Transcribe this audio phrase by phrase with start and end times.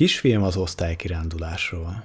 [0.00, 2.04] Kisfilm az osztálykirándulásról.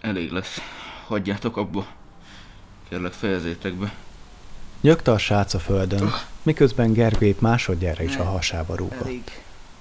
[0.00, 0.58] Elég lesz.
[1.06, 1.86] Hagyjátok abba.
[2.88, 3.92] Kérlek fejezétek be.
[4.80, 6.10] Nyögte a srác a földön,
[6.42, 9.04] miközben Gergő épp másodjára is a hasába rúgott.
[9.04, 9.22] Elég.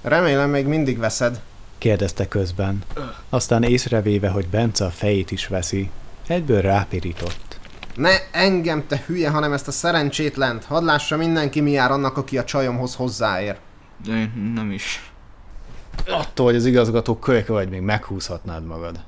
[0.02, 1.42] Remélem még mindig veszed.
[1.78, 2.84] Kérdezte közben.
[3.30, 5.90] Aztán észrevéve, hogy Bence a fejét is veszi,
[6.28, 7.60] egyből rápirított.
[7.96, 10.64] Ne engem, te hülye, hanem ezt a szerencsétlent.
[10.64, 13.58] Hadd lássa mindenki, mi jár annak, aki a csajomhoz hozzáér.
[14.06, 15.12] De én nem is.
[16.08, 19.00] Attól, hogy az igazgató kölyke vagy, még meghúzhatnád magad.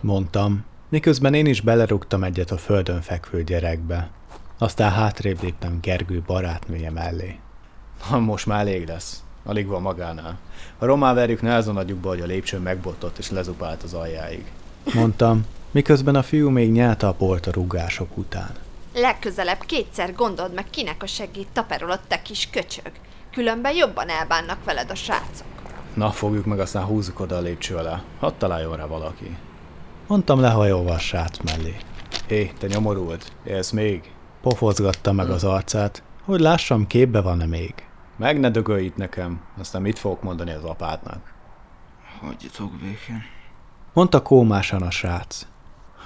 [0.00, 4.10] Mondtam, miközben én is belerúgtam egyet a földön fekvő gyerekbe.
[4.58, 7.38] Aztán hátrébb léptem Gergő barátnője mellé.
[8.00, 9.22] Ha most már elég lesz.
[9.44, 10.38] Alig van magánál.
[10.78, 14.44] Ha román verjük, ne azon adjuk be, hogy a lépcsőn megbottott és lezupált az aljáig.
[14.94, 18.50] Mondtam, miközben a fiú még nyálta a port a rugások után.
[18.94, 22.92] Legközelebb kétszer gondold meg, kinek a segít taperolott te kis köcsög.
[23.34, 25.46] Különben jobban elbánnak veled a srácok.
[25.94, 28.02] Na, fogjuk meg, aztán húzzuk oda a lépcső alá.
[28.18, 29.36] Hadd találjon rá valaki.
[30.06, 31.76] Mondtam lehajolva a srác mellé.
[32.26, 34.12] Hé, te nyomorult, élsz még?
[34.42, 37.74] Pofozgatta meg az arcát, hogy lássam, képbe van-e még.
[38.16, 41.32] Meg ne dögölj itt nekem, aztán mit fogok mondani az apádnak?
[42.20, 43.22] Hagyjatok békén.
[43.92, 45.46] Mondta kómásan a srác.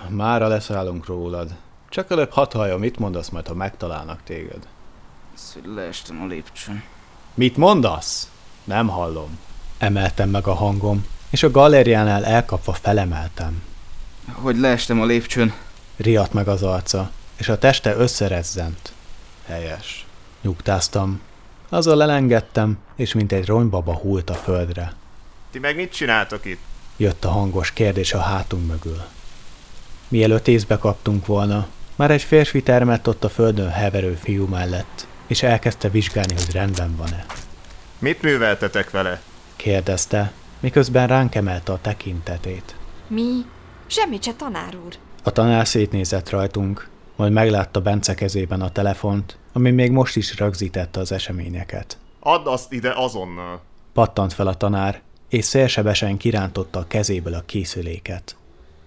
[0.09, 1.57] Mára leszállunk rólad.
[1.89, 4.69] Csak előbb hadd halljam, mit mondasz majd, ha megtalálnak téged.
[5.35, 6.83] Ez, hogy leestem a lépcsőn.
[7.39, 8.31] Mit mondasz?
[8.65, 9.39] Nem hallom.
[9.79, 13.63] Emeltem meg a hangom, és a galériánál elkapva felemeltem.
[14.33, 15.55] Hogy leestem a lépcsőn.
[15.97, 18.93] Riadt meg az arca, és a teste összerezzent.
[19.47, 20.07] Helyes.
[20.43, 21.21] Nyugtáztam.
[21.69, 24.95] Azzal lelengedtem, és mint egy ronybaba hult a földre.
[25.51, 26.61] Ti meg mit csináltok itt?
[26.97, 29.03] Jött a hangos kérdés a hátunk mögül.
[30.09, 35.43] Mielőtt észbe kaptunk volna, már egy férfi termett ott a földön heverő fiú mellett, és
[35.43, 37.25] elkezdte vizsgálni, hogy rendben van-e.
[37.99, 39.21] Mit műveltetek vele?
[39.57, 42.77] Kérdezte, miközben ránk emelte a tekintetét.
[43.07, 43.45] Mi?
[43.87, 44.95] Semmit se, tanár úr.
[45.23, 51.01] A tanár szétnézett rajtunk, majd meglátta Bence kezében a telefont, ami még most is rögzítette
[51.01, 51.99] az eseményeket.
[52.21, 53.61] Add azt ide azonnal.
[53.93, 58.37] Pattant fel a tanár, és szélsebesen kirántotta a kezéből a készüléket.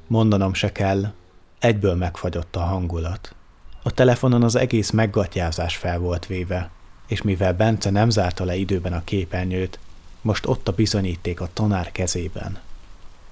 [0.07, 1.13] Mondanom se kell,
[1.59, 3.35] egyből megfagyott a hangulat.
[3.83, 6.69] A telefonon az egész meggatyázás fel volt véve,
[7.07, 9.79] és mivel Bence nem zárta le időben a képernyőt,
[10.21, 12.59] most ott a bizonyíték a tanár kezében.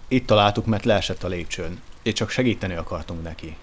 [0.07, 3.55] Itt találtuk, mert leesett a lépcsőn, és csak segíteni akartunk neki.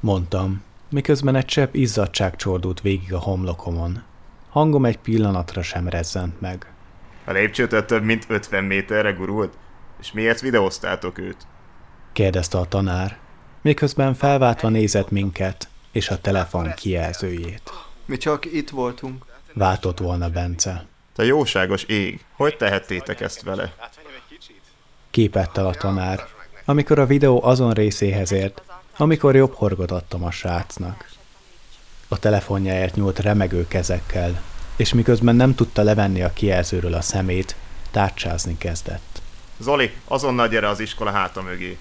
[0.00, 4.02] Mondtam, miközben egy csepp izzadság csordult végig a homlokomon.
[4.48, 6.72] Hangom egy pillanatra sem rezzent meg.
[7.24, 9.56] A lépcsőtől több mint 50 méterre gurult?
[10.00, 11.46] És miért videóztátok őt?
[12.12, 13.18] kérdezte a tanár,
[13.62, 17.72] miközben felváltva nézett minket és a telefon kijelzőjét.
[18.04, 19.24] Mi csak itt voltunk.
[19.52, 20.86] Váltott volna Bence.
[21.14, 23.74] Te jóságos ég, hogy tehettétek ezt vele?
[25.10, 26.26] Képette a tanár,
[26.64, 28.62] amikor a videó azon részéhez ért,
[28.96, 31.10] amikor jobb horgot adtam a srácnak.
[32.08, 34.42] A telefonjáért nyúlt remegő kezekkel,
[34.76, 37.56] és miközben nem tudta levenni a kijelzőről a szemét,
[37.90, 39.22] tárcsázni kezdett.
[39.58, 41.78] Zoli, azonnal gyere az iskola háta mögé.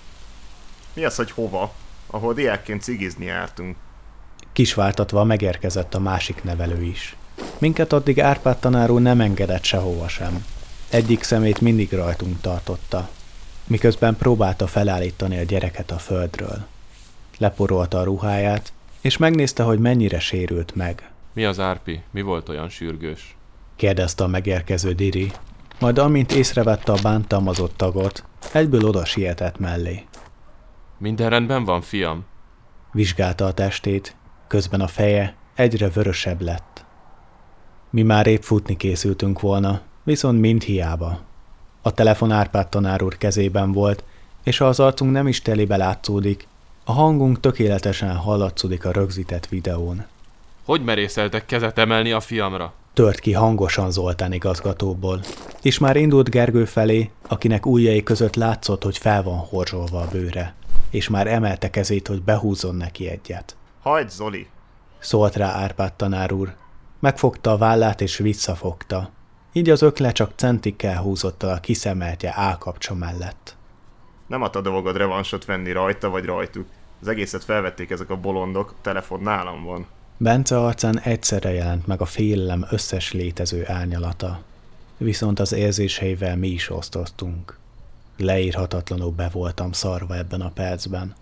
[0.94, 1.74] Mi az, hogy hova?
[2.07, 3.75] Ahol diákként cigizni jártunk.
[4.57, 7.16] Kisváltatva megérkezett a másik nevelő is.
[7.57, 10.45] Minket addig Árpád tanár úr nem engedett sehova sem.
[10.90, 13.09] Egyik szemét mindig rajtunk tartotta,
[13.68, 16.66] miközben próbálta felállítani a gyereket a földről.
[17.38, 21.12] Leporolta a ruháját, és megnézte, hogy mennyire sérült meg.
[21.34, 22.01] Mi az Árpi?
[22.12, 23.35] Mi volt olyan sürgős?
[23.75, 25.31] kérdezte a megérkező Diri,
[25.79, 30.03] majd amint észrevette a bántalmazott tagot, egyből oda sietett mellé.
[30.97, 32.25] Minden rendben van, fiam?
[32.91, 34.16] Vizsgálta a testét,
[34.47, 36.85] közben a feje egyre vörösebb lett.
[37.90, 41.19] Mi már épp futni készültünk volna, viszont mind hiába.
[41.81, 44.03] A telefon Árpád tanár úr kezében volt,
[44.44, 46.47] és ha az arcunk nem is telibe látszódik,
[46.86, 50.06] a hangunk tökéletesen hallatszódik a rögzített videón.
[50.66, 52.74] Hogy merészeltek kezet emelni a fiamra?
[52.94, 55.21] Tört ki hangosan Zoltán igazgatóból,
[55.62, 60.54] és már indult Gergő felé, akinek ujjai között látszott, hogy fel van horzsolva a bőre,
[60.89, 63.56] és már emelte kezét, hogy behúzzon neki egyet.
[63.88, 64.48] Hagyd, Zoli!
[65.00, 66.56] Szólt rá Árpád tanár úr.
[67.00, 69.10] Megfogta a vállát és visszafogta.
[69.54, 73.56] Így az ökle csak centikkel húzott a kiszemeltje állkapcsa mellett.
[74.28, 76.68] Nem a dolgod revansot venni rajta vagy rajtuk.
[77.01, 79.88] Az egészet felvették ezek a bolondok, a telefon nálam van.
[80.18, 84.42] Bence arcán egyszerre jelent meg a félelem összes létező árnyalata.
[84.98, 87.57] Viszont az érzéseivel mi is osztoztunk.
[88.18, 91.16] Leírhatatlanul be voltam szarva ebben a percben.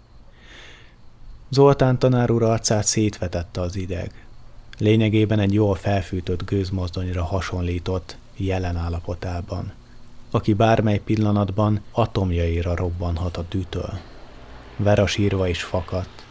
[1.49, 4.11] Zoltán tanár úr arcát szétvetette az ideg.
[4.77, 9.73] Lényegében egy jól felfűtött gőzmozdonyra hasonlított, jelen állapotában,
[10.31, 13.99] aki bármely pillanatban atomjaira robbanhat a tűtől.
[14.77, 16.25] Vera sírva is fakadt.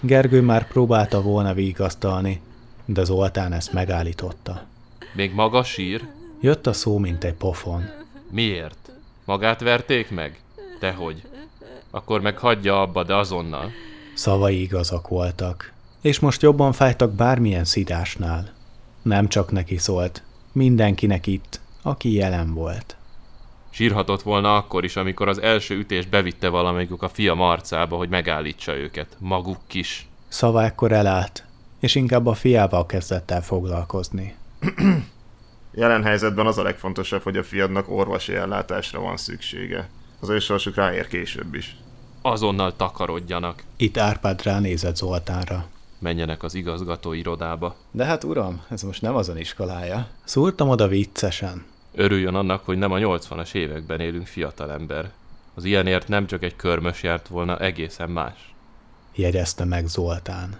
[0.00, 2.40] Gergő már próbálta volna vigasztalni,
[2.84, 4.62] de Zoltán ezt megállította.
[5.14, 6.08] Még maga sír?
[6.40, 7.82] Jött a szó, mint egy pofon.
[8.30, 8.90] Miért?
[9.24, 10.40] Magát verték meg?
[10.80, 11.22] Tehogy.
[11.90, 13.70] Akkor meg hagyja abba, de azonnal.
[14.16, 18.52] Szavai igazak voltak, és most jobban fájtak bármilyen szidásnál.
[19.02, 20.22] Nem csak neki szólt,
[20.52, 22.96] mindenkinek itt, aki jelen volt.
[23.70, 28.76] Sírhatott volna akkor is, amikor az első ütés bevitte valamelyikük a fia marcába, hogy megállítsa
[28.76, 29.16] őket.
[29.18, 30.08] Maguk kis.
[30.28, 31.44] Szava ekkor elállt,
[31.80, 34.34] és inkább a fiával kezdett el foglalkozni.
[35.74, 39.88] Jelen helyzetben az a legfontosabb, hogy a fiadnak orvosi ellátásra van szüksége.
[40.20, 41.76] Az ő sorsuk ráér később is.
[42.26, 43.62] Azonnal takarodjanak.
[43.76, 45.66] Itt Árpád ránézett Zoltánra.
[45.98, 47.76] Menjenek az igazgató irodába.
[47.90, 50.08] De hát uram, ez most nem azon iskolája.
[50.24, 51.64] Szúrtam oda viccesen.
[51.94, 55.10] Örüljön annak, hogy nem a 80-as években élünk fiatalember.
[55.54, 58.54] Az ilyenért nem csak egy körmös járt volna, egészen más.
[59.14, 60.56] Jegyezte meg Zoltán.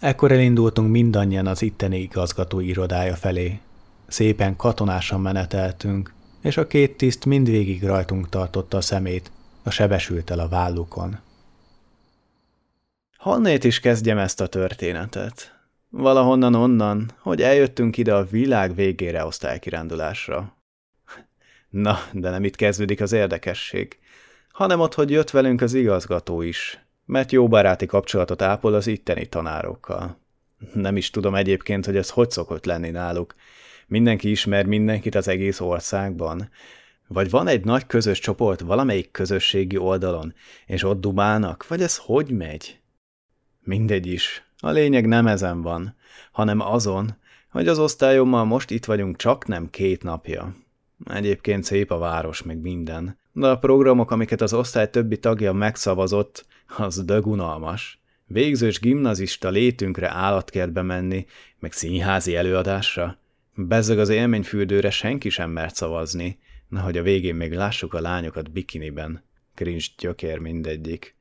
[0.00, 3.60] Ekkor elindultunk mindannyian az itteni igazgató irodája felé.
[4.06, 9.30] Szépen katonásan meneteltünk, és a két tiszt mindvégig rajtunk tartotta a szemét,
[9.62, 11.18] a sebesült el a vállukon.
[13.16, 15.58] Honnét is kezdjem ezt a történetet?
[15.88, 20.56] Valahonnan onnan, hogy eljöttünk ide a világ végére osztálykirándulásra.
[21.68, 23.98] Na, de nem itt kezdődik az érdekesség,
[24.52, 29.26] hanem ott, hogy jött velünk az igazgató is, mert jó baráti kapcsolatot ápol az itteni
[29.26, 30.18] tanárokkal.
[30.74, 33.34] Nem is tudom egyébként, hogy ez hogy szokott lenni náluk.
[33.86, 36.50] Mindenki ismer mindenkit az egész országban.
[37.08, 40.34] Vagy van egy nagy közös csoport valamelyik közösségi oldalon,
[40.66, 42.80] és ott dumálnak, vagy ez hogy megy?
[43.60, 44.42] Mindegy is.
[44.58, 45.96] A lényeg nem ezen van,
[46.32, 47.16] hanem azon,
[47.50, 50.54] hogy az osztályommal most itt vagyunk csak nem két napja.
[51.04, 53.18] Egyébként szép a város, meg minden.
[53.32, 56.46] De a programok, amiket az osztály többi tagja megszavazott,
[56.76, 58.02] az dögunalmas.
[58.26, 61.26] Végzős gimnazista létünkre állatkertbe menni,
[61.58, 63.18] meg színházi előadásra.
[63.54, 68.50] Bezzeg az élményfürdőre senki sem mert szavazni, na hogy a végén még lássuk a lányokat
[68.50, 69.24] bikiniben.
[69.54, 71.16] Cringe gyökér mindegyik.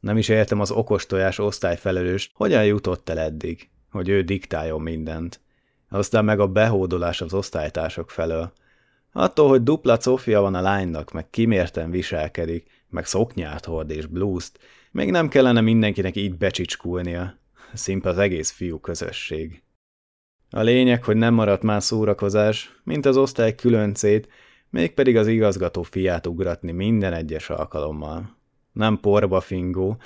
[0.00, 5.40] Nem is értem az okos tojás osztályfelelőst, hogyan jutott el eddig, hogy ő diktáljon mindent.
[5.88, 8.52] Aztán meg a behódolás az osztálytársak felől.
[9.12, 14.58] Attól, hogy dupla cofia van a lánynak, meg kimérten viselkedik, meg szoknyát hord és blúzt,
[14.90, 17.38] még nem kellene mindenkinek így becsicskulnia.
[17.72, 19.62] Szimpa az egész fiú közösség.
[20.50, 24.28] A lényeg, hogy nem maradt már szórakozás, mint az osztály különcét,
[24.72, 28.36] mégpedig az igazgató fiát ugratni minden egyes alkalommal.
[28.72, 29.96] Nem porba fingó,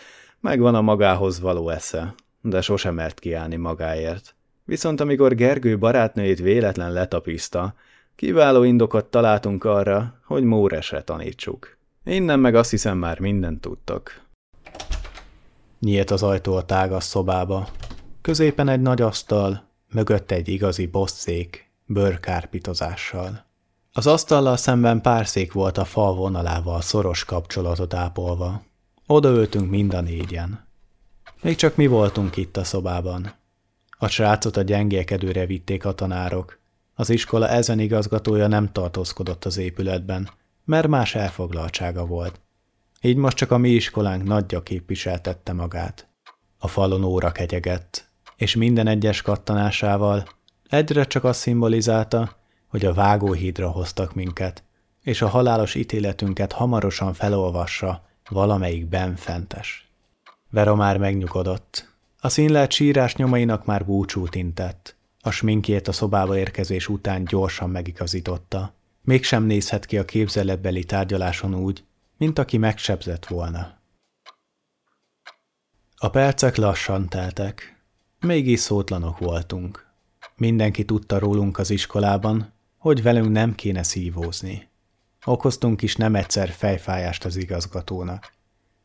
[0.41, 4.35] megvan a magához való esze, de sosem mert kiállni magáért.
[4.65, 7.75] Viszont amikor Gergő barátnőjét véletlen letapiszta,
[8.17, 11.77] kiváló indokot találtunk arra, hogy Móresre tanítsuk.
[12.05, 14.25] Innen meg azt hiszem már mindent tudtak.
[15.81, 17.69] Nyílt az ajtó a tágas szobába.
[18.21, 23.46] Középen egy nagy asztal, mögött egy igazi bosszék, bőrkárpitozással.
[23.97, 28.63] Az asztallal szemben pár szék volt a fal vonalával szoros kapcsolatot ápolva.
[29.07, 30.67] Odaöltünk mind a négyen.
[31.43, 33.33] Még csak mi voltunk itt a szobában.
[33.99, 36.59] A srácot a gyengélkedőre vitték a tanárok.
[36.95, 40.31] Az iskola ezen igazgatója nem tartózkodott az épületben,
[40.65, 42.41] mert más elfoglaltsága volt.
[43.01, 46.09] Így most csak a mi iskolánk nagyja képviseltette magát.
[46.59, 50.29] A falon óra kegyegett, és minden egyes kattanásával
[50.69, 54.65] egyre csak azt szimbolizálta, hogy a vágóhídra hoztak minket,
[55.03, 59.91] és a halálos ítéletünket hamarosan felolvassa valamelyik benfentes.
[60.51, 61.95] Vera már megnyugodott.
[62.21, 64.97] A színlelt sírás nyomainak már búcsút intett.
[65.21, 68.75] A sminkjét a szobába érkezés után gyorsan megigazította.
[69.03, 71.85] Mégsem nézhet ki a képzeletbeli tárgyaláson úgy,
[72.17, 73.79] mint aki megsebzett volna.
[75.97, 77.83] A percek lassan teltek.
[78.21, 79.87] Mégis szótlanok voltunk.
[80.37, 82.53] Mindenki tudta rólunk az iskolában,
[82.87, 84.69] hogy velünk nem kéne szívózni.
[85.25, 88.33] Okoztunk is nem egyszer fejfájást az igazgatónak.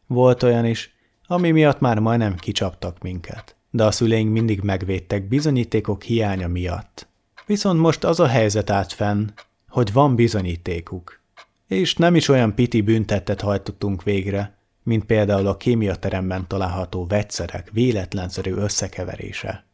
[0.07, 0.95] Volt olyan is,
[1.27, 7.07] ami miatt már majdnem kicsaptak minket, de a szüleink mindig megvédtek bizonyítékok hiánya miatt.
[7.45, 9.29] Viszont most az a helyzet állt fenn,
[9.67, 11.21] hogy van bizonyítékuk,
[11.67, 18.53] és nem is olyan piti büntettet hajtottunk végre, mint például a kémiateremben található vegyszerek véletlenszerű
[18.53, 19.65] összekeverése.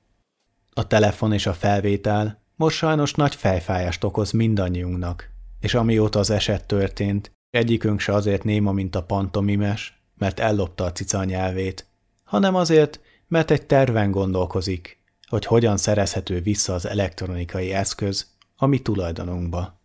[0.74, 6.66] A telefon és a felvétel most sajnos nagy fejfájást okoz mindannyiunknak, és amióta az eset
[6.66, 11.86] történt, egyikünk se azért néma, mint a pantomimes, mert ellopta a cica nyelvét,
[12.24, 18.80] hanem azért, mert egy terven gondolkozik, hogy hogyan szerezhető vissza az elektronikai eszköz a mi
[18.80, 19.76] tulajdonunkba.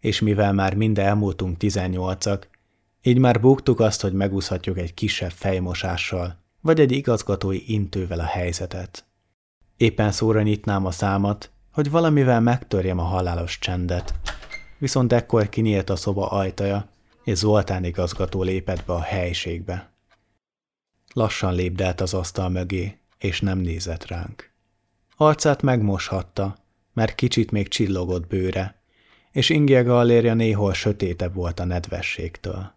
[0.00, 2.42] és mivel már mind elmúltunk 18-ak,
[3.02, 9.04] így már buktuk azt, hogy megúszhatjuk egy kisebb fejmosással, vagy egy igazgatói intővel a helyzetet.
[9.76, 14.14] Éppen szóra nyitnám a számat, hogy valamivel megtörjem a halálos csendet.
[14.78, 16.88] Viszont ekkor kinyílt a szoba ajtaja,
[17.24, 19.92] és Zoltán igazgató lépett be a helységbe.
[21.12, 24.50] Lassan lépdelt az asztal mögé, és nem nézett ránk.
[25.16, 26.56] Arcát megmoshatta,
[26.92, 28.82] mert kicsit még csillogott bőre,
[29.32, 32.72] és ingye gallérja néhol sötétebb volt a nedvességtől.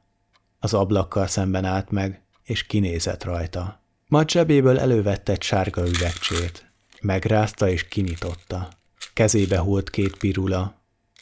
[0.60, 3.82] Az ablakkal szemben állt meg, és kinézett rajta.
[4.08, 6.72] Majd zsebéből elővette egy sárga üvegcsét.
[7.02, 8.70] Megrázta és kinyitotta.
[9.18, 10.74] Kezébe hult két pirula,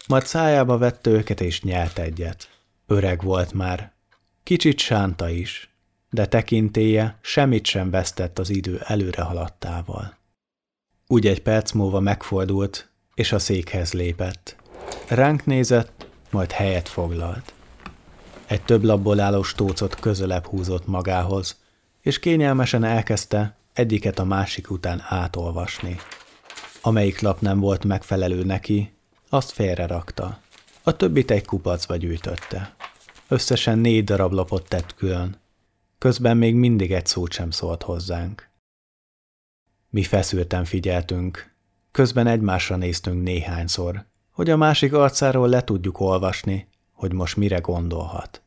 [0.07, 2.49] majd szájába vette őket és nyelt egyet.
[2.87, 3.91] Öreg volt már.
[4.43, 5.69] Kicsit sánta is,
[6.09, 10.17] de tekintéje semmit sem vesztett az idő előre haladtával.
[11.07, 14.55] Úgy egy perc múlva megfordult, és a székhez lépett.
[15.07, 17.53] Ránk nézett, majd helyet foglalt.
[18.45, 21.59] Egy több labból álló stócot közelebb húzott magához,
[22.01, 25.97] és kényelmesen elkezdte egyiket a másik után átolvasni.
[26.85, 28.93] Amelyik lap nem volt megfelelő neki,
[29.29, 30.39] azt félre rakta.
[30.83, 32.75] A többit egy kupacba gyűjtötte.
[33.27, 35.39] Összesen négy darab lapot tett külön.
[35.97, 38.49] Közben még mindig egy szót sem szólt hozzánk.
[39.89, 41.53] Mi feszülten figyeltünk,
[41.91, 48.41] közben egymásra néztünk néhányszor, hogy a másik arcáról le tudjuk olvasni, hogy most mire gondolhat.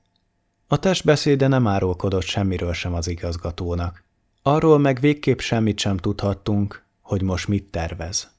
[0.67, 4.05] A testbeszéde nem árulkodott semmiről sem az igazgatónak.
[4.43, 8.31] Arról meg végképp semmit sem tudhattunk, hogy most mit tervez.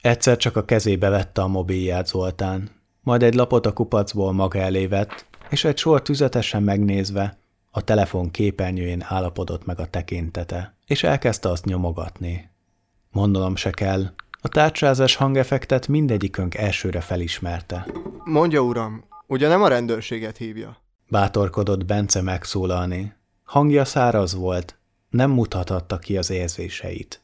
[0.00, 2.70] Egyszer csak a kezébe vette a mobilját Zoltán,
[3.00, 7.38] majd egy lapot a kupacból maga elé vett, és egy sor tüzetesen megnézve
[7.70, 12.50] a telefon képernyőjén állapodott meg a tekintete, és elkezdte azt nyomogatni.
[13.10, 17.86] Mondanom se kell, a tárcsázás hangeffektet mindegyikünk elsőre felismerte.
[18.24, 20.76] Mondja, uram, ugye nem a rendőrséget hívja?
[21.08, 23.14] Bátorkodott Bence megszólalni.
[23.44, 24.78] Hangja száraz volt,
[25.10, 27.23] nem mutathatta ki az érzéseit.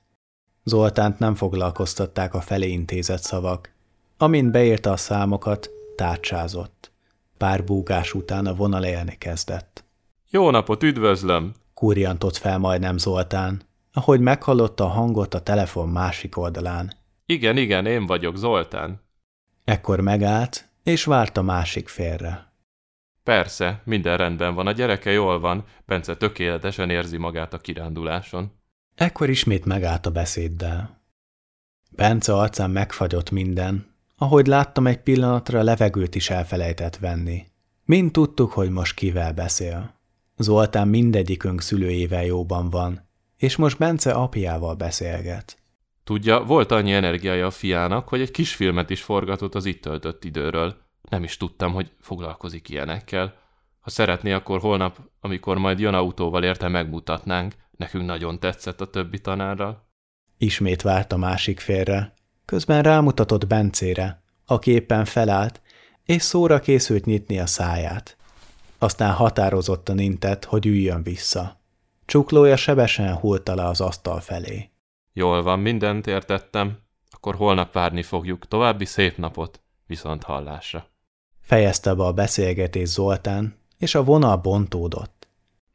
[0.64, 3.72] Zoltánt nem foglalkoztatták a felé intézett szavak.
[4.16, 6.92] Amint beírta a számokat, tárcsázott.
[7.36, 9.84] Pár búgás után a vonal élni kezdett.
[10.30, 11.54] Jó napot, üdvözlöm!
[11.74, 13.62] Kurjantott fel majdnem Zoltán,
[13.92, 16.92] ahogy meghallotta a hangot a telefon másik oldalán.
[17.26, 19.00] Igen, igen, én vagyok, Zoltán.
[19.64, 22.52] Ekkor megállt, és várt a másik félre.
[23.22, 28.59] Persze, minden rendben van, a gyereke jól van, Bence tökéletesen érzi magát a kiránduláson.
[29.00, 31.00] Ekkor ismét megállt a beszéddel.
[31.90, 37.46] Bence arcán megfagyott minden, ahogy láttam egy pillanatra levegőt is elfelejtett venni.
[37.84, 39.94] Mind tudtuk, hogy most kivel beszél.
[40.36, 45.58] Zoltán mindegyikünk szülőjével jóban van, és most Bence apjával beszélget.
[46.04, 50.24] Tudja, volt annyi energiája a fiának, hogy egy kis filmet is forgatott az itt töltött
[50.24, 50.76] időről.
[51.08, 53.39] Nem is tudtam, hogy foglalkozik ilyenekkel.
[53.90, 57.54] Ha szeretné, akkor holnap, amikor majd jön autóval érte, megmutatnánk.
[57.70, 59.88] Nekünk nagyon tetszett a többi tanárral.
[60.38, 62.14] Ismét várt a másik félre.
[62.44, 65.60] Közben rámutatott Bencére, aki éppen felállt,
[66.04, 68.16] és szóra készült nyitni a száját.
[68.78, 71.60] Aztán határozottan intett, hogy üljön vissza.
[72.04, 74.70] Csuklója sebesen hulta le az asztal felé.
[75.12, 76.78] Jól van, mindent értettem.
[77.10, 78.48] Akkor holnap várni fogjuk.
[78.48, 80.86] További szép napot, viszont hallásra.
[81.40, 85.28] Fejezte be a beszélgetés Zoltán, és a vonal bontódott.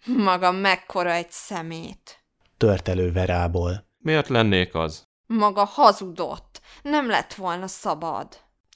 [0.05, 2.23] Maga mekkora egy szemét.
[2.57, 3.87] Tört elő Verából.
[3.97, 5.07] Miért lennék az?
[5.25, 6.61] Maga hazudott.
[6.81, 8.27] Nem lett volna szabad.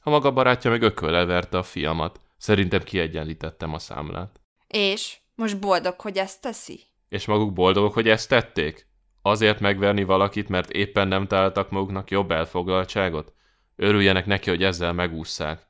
[0.03, 2.19] A maga barátja meg ököllel verte a fiamat.
[2.37, 4.41] Szerintem kiegyenlítettem a számlát.
[4.67, 6.81] És most boldog, hogy ezt teszi?
[7.09, 8.87] És maguk boldogok, hogy ezt tették?
[9.21, 13.33] Azért megverni valakit, mert éppen nem találtak maguknak jobb elfoglaltságot?
[13.75, 15.68] Örüljenek neki, hogy ezzel megússzák.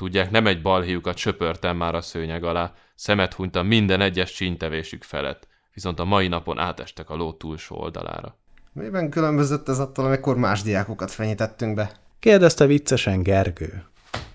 [0.00, 5.48] Tudják, nem egy balhiukat söpörtem már a szőnyeg alá, szemet hunytam minden egyes csíntevésük felett,
[5.74, 8.36] viszont a mai napon átestek a ló túlsó oldalára.
[8.72, 11.90] Miben különbözött ez attól, amikor más diákokat fenyítettünk be?
[12.18, 13.84] Kérdezte viccesen Gergő.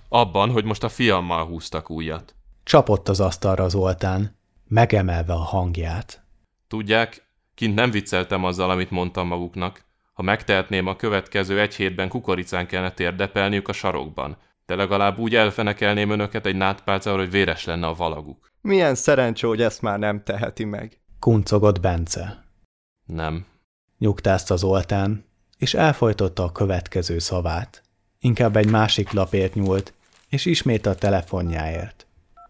[0.09, 2.35] Abban, hogy most a fiammal húztak újat.
[2.63, 6.23] Csapott az asztalra Zoltán, megemelve a hangját.
[6.67, 9.81] Tudják, kint nem vicceltem azzal, amit mondtam maguknak.
[10.13, 16.09] Ha megtehetném, a következő egy hétben kukoricán kellene térdepelniük a sarokban, de legalább úgy elfenekelném
[16.09, 18.51] önöket egy nátpálcával, hogy véres lenne a valaguk.
[18.61, 20.99] Milyen szerencsé, hogy ezt már nem teheti meg.
[21.19, 22.43] Kuncogott Bence.
[23.05, 23.45] Nem.
[23.97, 25.25] Nyugtázta Zoltán,
[25.57, 27.83] és elfolytotta a következő szavát.
[28.19, 29.93] Inkább egy másik lapért nyúlt,
[30.29, 32.07] és ismét a telefonjáért.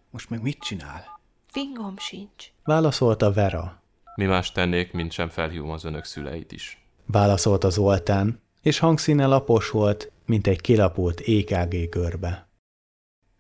[0.10, 1.20] Most meg mit csinál?
[1.48, 2.52] Fingom sincs.
[2.64, 3.82] Válaszolta Vera.
[4.16, 6.86] Mi más tennék, mint sem felhívom az önök szüleit is.
[7.06, 12.48] Válaszolta Zoltán, és hangszíne lapos volt, mint egy kilapult EKG görbe.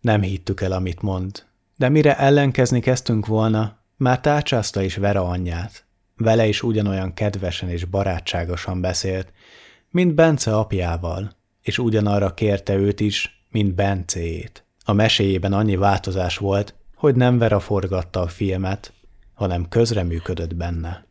[0.01, 1.44] Nem hittük el, amit mond.
[1.77, 5.86] De mire ellenkezni kezdtünk volna, már tárcsázta is Vera anyját.
[6.17, 9.32] Vele is ugyanolyan kedvesen és barátságosan beszélt,
[9.89, 14.65] mint Bence apjával, és ugyanarra kérte őt is, mint Bencéjét.
[14.84, 18.94] A meséjében annyi változás volt, hogy nem Vera forgatta a filmet,
[19.34, 21.05] hanem közreműködött benne.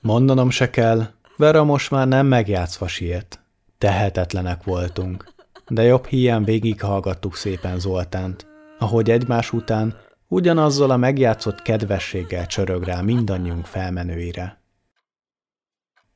[0.00, 1.06] Mondanom se kell,
[1.40, 3.39] Vera most már nem megjátszva sírt.
[3.80, 5.32] Tehetetlenek voltunk,
[5.68, 8.46] de jobb hiány végighallgattuk szépen Zoltánt,
[8.78, 9.96] ahogy egymás után
[10.28, 14.60] ugyanazzal a megjátszott kedvességgel csörög rá mindannyiunk felmenőire.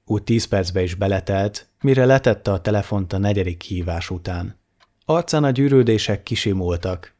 [0.04, 4.61] Úgy tíz percbe is beletelt, mire letette a telefont a negyedik hívás után.
[5.04, 7.14] Arcán a gyűrődések kisimultak,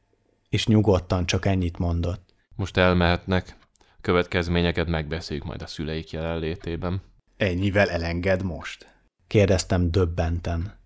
[0.48, 2.34] és nyugodtan csak ennyit mondott.
[2.56, 3.56] Most elmehetnek.
[4.00, 7.02] Következményeket megbeszéljük majd a szüleik jelenlétében.
[7.36, 8.93] Ennyivel elenged most?
[9.26, 10.78] Kérdeztem döbbenten.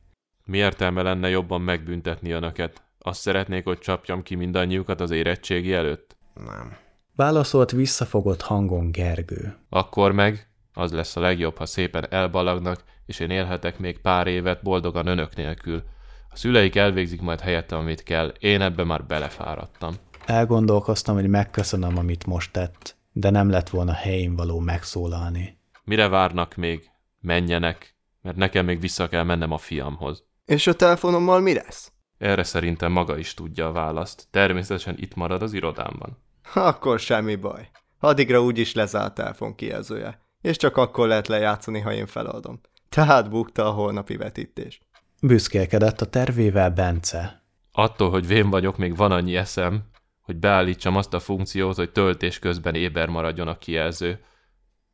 [0.44, 2.82] Mi értelme lenne jobban megbüntetni önöket?
[2.98, 6.16] Azt szeretnék, hogy csapjam ki mindannyiukat az érettségi előtt?
[6.34, 6.76] Nem.
[7.16, 9.56] Válaszolt visszafogott hangon Gergő.
[9.68, 14.62] Akkor meg az lesz a legjobb, ha szépen elbalagnak, és én élhetek még pár évet
[14.62, 15.82] boldogan önök nélkül.
[16.30, 19.94] A szüleik elvégzik majd helyettem, amit kell, én ebbe már belefáradtam.
[20.26, 25.58] Elgondolkoztam, hogy megköszönöm, amit most tett, de nem lett volna helyén való megszólalni.
[25.84, 26.90] Mire várnak még?
[27.20, 27.94] Menjenek,
[28.28, 30.24] mert nekem még vissza kell mennem a fiamhoz.
[30.44, 31.92] És a telefonommal mi lesz?
[32.18, 34.26] Erre szerintem maga is tudja a választ.
[34.30, 36.18] Természetesen itt marad az irodámban.
[36.54, 37.70] Akkor semmi baj.
[37.98, 42.60] Addigra úgyis lezárt telefon kijelzője, és csak akkor lehet lejátszani, ha én feladom.
[42.88, 44.80] Tehát bukta a holnapi vetítés.
[45.22, 47.42] Büszkélkedett a tervével Bence.
[47.72, 49.82] Attól, hogy vén vagyok, még van annyi eszem,
[50.22, 54.24] hogy beállítsam azt a funkciót, hogy töltés közben éber maradjon a kijelző,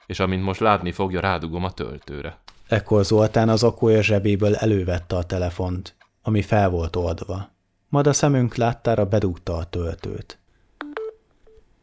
[0.07, 2.43] és amint most látni fogja, rádugom a töltőre.
[2.69, 7.53] Ekkor Zoltán az akója zsebéből elővette a telefont, ami fel volt oldva.
[7.89, 10.39] Majd a szemünk láttára bedugta a töltőt.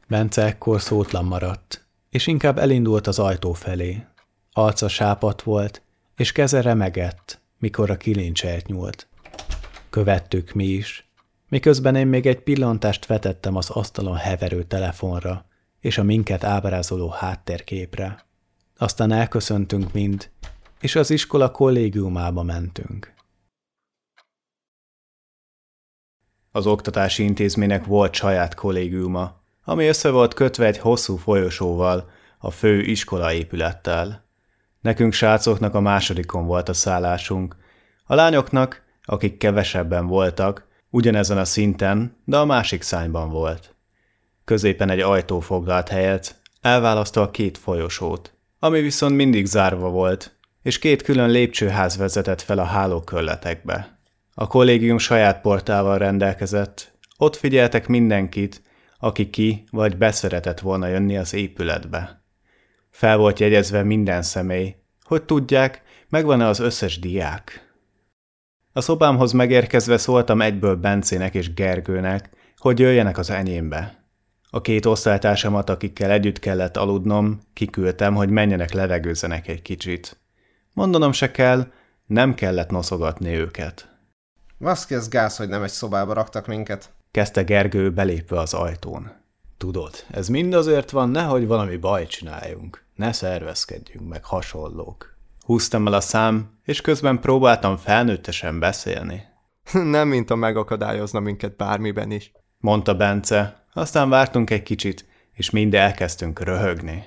[0.08, 4.06] Bence ekkor szótlan maradt, és inkább elindult az ajtó felé.
[4.53, 5.82] Arca sápat volt,
[6.15, 9.08] és keze remegett, mikor a kilincselt nyúlt.
[9.89, 11.10] Követtük mi is,
[11.49, 15.45] miközben én még egy pillantást vetettem az asztalon heverő telefonra
[15.79, 18.25] és a minket ábrázoló háttérképre.
[18.77, 20.29] Aztán elköszöntünk mind,
[20.82, 23.13] és az iskola kollégiumába mentünk.
[26.52, 32.82] Az oktatási intézménynek volt saját kollégiuma, ami össze volt kötve egy hosszú folyosóval, a fő
[32.82, 34.26] iskolaépülettel.
[34.80, 37.56] Nekünk srácoknak a másodikon volt a szállásunk,
[38.06, 43.76] a lányoknak, akik kevesebben voltak, ugyanezen a szinten, de a másik szányban volt.
[44.46, 50.80] Középen egy ajtó foglalt helyet, elválasztva a két folyosót, ami viszont mindig zárva volt, és
[50.80, 54.00] két külön lépcsőház vezetett fel a hálókörletekbe.
[54.34, 58.62] A kollégium saját portával rendelkezett, ott figyeltek mindenkit,
[59.00, 62.24] aki ki vagy beszeretett volna jönni az épületbe.
[62.89, 67.74] Fel volt jegyezve minden személy, hogy tudják, megvan-e az összes diák.
[68.74, 74.06] A szobámhoz megérkezve szóltam egyből Bencének és Gergőnek, hogy jöjjenek az enyémbe.
[74.50, 80.20] A két osztálytársamat, akikkel együtt kellett aludnom, kiküldtem, hogy menjenek levegőzenek egy kicsit.
[80.73, 81.71] Mondanom se kell,
[82.05, 83.89] nem kellett noszogatni őket.
[84.57, 86.93] Vaszkez gáz, hogy nem egy szobába raktak minket.
[87.12, 89.12] Kezdte Gergő belépve az ajtón.
[89.57, 92.84] Tudod, ez mind azért van, nehogy valami baj csináljunk.
[92.95, 95.17] Ne szervezkedjünk meg hasonlók.
[95.45, 99.23] Húztam el a szám, és közben próbáltam felnőttesen beszélni.
[99.71, 102.31] Nem, mint a megakadályozna minket bármiben is.
[102.57, 107.05] Mondta Bence, aztán vártunk egy kicsit, és mind elkezdtünk röhögni.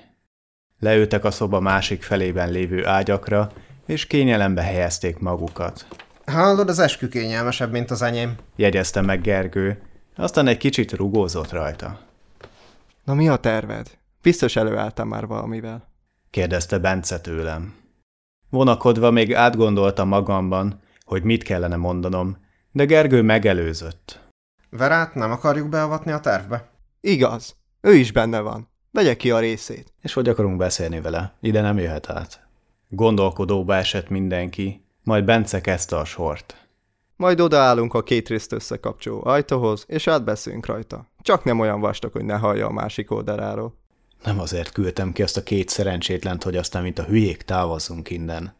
[0.79, 3.51] Leültek a szoba másik felében lévő ágyakra,
[3.85, 5.87] és kényelembe helyezték magukat.
[6.25, 8.35] Hallod, az eskü kényelmesebb, mint az enyém.
[8.55, 9.81] Jegyezte meg Gergő,
[10.15, 11.99] aztán egy kicsit rugózott rajta.
[13.03, 13.97] Na mi a terved?
[14.21, 15.87] Biztos előálltam már valamivel.
[16.29, 17.75] Kérdezte Bence tőlem.
[18.49, 22.37] Vonakodva még átgondoltam magamban, hogy mit kellene mondanom,
[22.71, 24.19] de Gergő megelőzött.
[24.69, 26.69] Verát nem akarjuk beavatni a tervbe?
[27.01, 27.55] Igaz.
[27.81, 28.69] Ő is benne van.
[28.95, 29.93] Vegye ki a részét.
[30.01, 31.33] És hogy akarunk beszélni vele?
[31.41, 32.47] Ide nem jöhet át.
[32.89, 36.67] Gondolkodóba esett mindenki, majd Bence kezdte a sort.
[37.15, 41.05] Majd odaállunk a két részt összekapcsoló ajtóhoz, és átbeszélünk rajta.
[41.21, 43.75] Csak nem olyan vastag, hogy ne hallja a másik oldaláról.
[44.23, 48.53] Nem azért küldtem ki azt a két szerencsétlent, hogy aztán mint a hülyék távozzunk innen.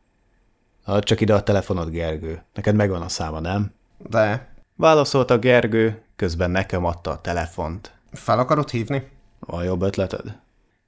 [0.83, 2.43] Add csak ide a telefonod, Gergő.
[2.53, 3.73] Neked megvan a száma, nem?
[3.97, 7.93] De Válaszolta Gergő, közben nekem adta a telefont.
[8.11, 9.13] fel akarod hívni?
[9.39, 10.39] Van jobb ötleted?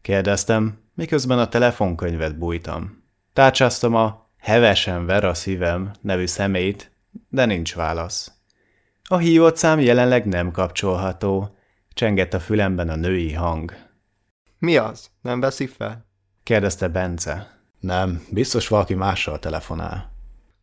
[0.01, 3.03] Kérdeztem, miközben a telefonkönyvet bújtam.
[3.33, 6.91] Tárcsáztam a Hevesen ver a szívem nevű szemét,
[7.29, 8.31] de nincs válasz.
[9.03, 11.55] A hívott szám jelenleg nem kapcsolható.
[11.93, 13.73] Csengett a fülemben a női hang.
[14.59, 15.09] Mi az?
[15.21, 16.05] Nem veszi fel?
[16.43, 17.59] Kérdezte Bence.
[17.79, 20.11] Nem, biztos valaki mással telefonál.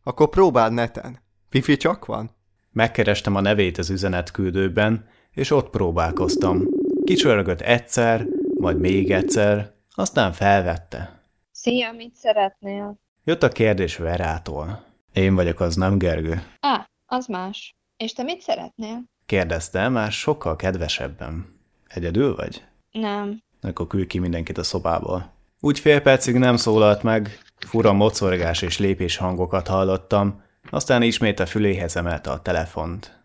[0.03, 1.19] Akkor próbáld neten.
[1.53, 2.31] Wifi csak van?
[2.71, 6.63] Megkerestem a nevét az üzenetküldőben, és ott próbálkoztam.
[7.05, 8.25] Kicsörgött egyszer,
[8.59, 11.19] majd még egyszer, aztán felvette.
[11.51, 12.99] Szia, mit szeretnél?
[13.23, 14.83] Jött a kérdés Verától.
[15.13, 16.43] Én vagyok az, nem Gergő?
[16.59, 17.75] Á, az más.
[17.97, 19.03] És te mit szeretnél?
[19.25, 21.59] Kérdezte, már sokkal kedvesebben.
[21.87, 22.63] Egyedül vagy?
[22.91, 23.41] Nem.
[23.61, 25.33] Akkor küld ki mindenkit a szobából.
[25.59, 31.45] Úgy fél percig nem szólalt meg, fura mocorgás és lépés hangokat hallottam, aztán ismét a
[31.45, 33.19] füléhez emelte a telefont.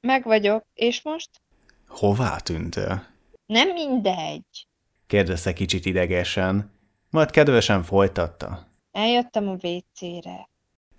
[0.00, 0.64] Meg vagyok.
[0.74, 1.30] És most?
[1.86, 3.06] Hová tűntél?
[3.46, 4.66] Nem mindegy.
[5.06, 6.70] kérdezte kicsit idegesen,
[7.10, 8.66] majd kedvesen folytatta.
[8.92, 10.48] Eljöttem a WC-re.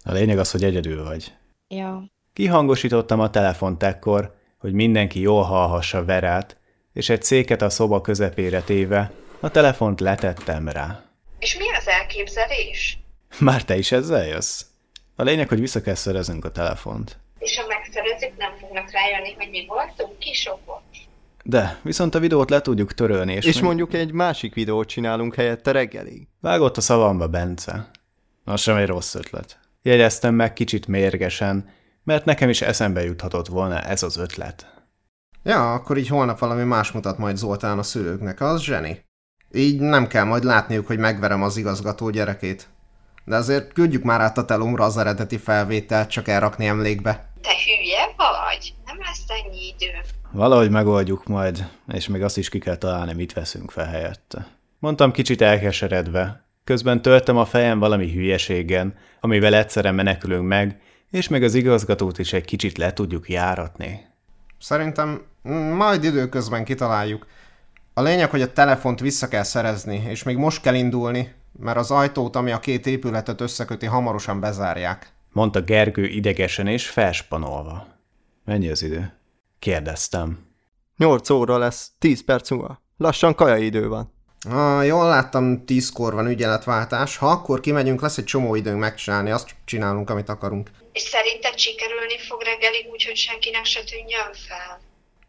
[0.03, 1.33] A lényeg az, hogy egyedül vagy.
[1.67, 2.03] Ja.
[2.33, 6.57] Kihangosítottam a telefont ekkor, hogy mindenki jól hallhassa Verát,
[6.93, 11.03] és egy széket a szoba közepére téve, a telefont letettem rá.
[11.39, 12.99] És mi az elképzelés?
[13.39, 14.65] Már te is ezzel jössz?
[15.15, 17.19] A lényeg, hogy vissza kell szereznünk a telefont.
[17.39, 20.81] És ha megszerezzük, nem fognak rájönni, hogy mi voltunk kisokok.
[21.43, 25.71] De, viszont a videót le tudjuk törölni, és, És mondjuk egy másik videót csinálunk helyette
[25.71, 26.27] reggelig.
[26.41, 27.89] Vágott a szavamba Bence.
[28.45, 29.59] Az sem egy rossz ötlet.
[29.81, 31.69] Jegyeztem meg kicsit mérgesen,
[32.03, 34.73] mert nekem is eszembe juthatott volna ez az ötlet.
[35.43, 39.05] Ja, akkor így holnap valami más mutat majd Zoltán a szülőknek, az zseni.
[39.53, 42.67] Így nem kell majd látniuk, hogy megverem az igazgató gyerekét.
[43.25, 47.26] De azért küldjük már át a telomra az eredeti felvételt, csak elrakni emlékbe.
[47.41, 48.73] Te hülye vagy?
[48.85, 49.91] Nem lesz ennyi idő.
[50.31, 54.47] Valahogy megoldjuk majd, és még azt is ki kell találni, mit veszünk fel helyette.
[54.79, 56.45] Mondtam kicsit elkeseredve.
[56.63, 62.33] Közben töltem a fejem valami hülyeségen, amivel egyszerre menekülünk meg, és még az igazgatót is
[62.33, 64.07] egy kicsit le tudjuk járatni.
[64.59, 65.21] Szerintem
[65.75, 67.27] majd időközben kitaláljuk.
[67.93, 71.91] A lényeg, hogy a telefont vissza kell szerezni, és még most kell indulni, mert az
[71.91, 75.11] ajtót, ami a két épületet összeköti, hamarosan bezárják.
[75.37, 77.87] Mondta Gergő idegesen és felspanolva.
[78.45, 79.19] Mennyi az idő?
[79.59, 80.47] Kérdeztem.
[80.97, 82.81] 8 óra lesz, 10 perc múlva.
[82.97, 84.13] Lassan kaja idő van.
[84.49, 87.17] Ah, jól láttam, tízkor van ügyeletváltás.
[87.17, 90.69] Ha akkor kimegyünk, lesz egy csomó időnk megcsinálni, azt csinálunk, amit akarunk.
[90.91, 94.79] És szerinted sikerülni fog reggelig úgy, hogy senkinek se tűnjön fel?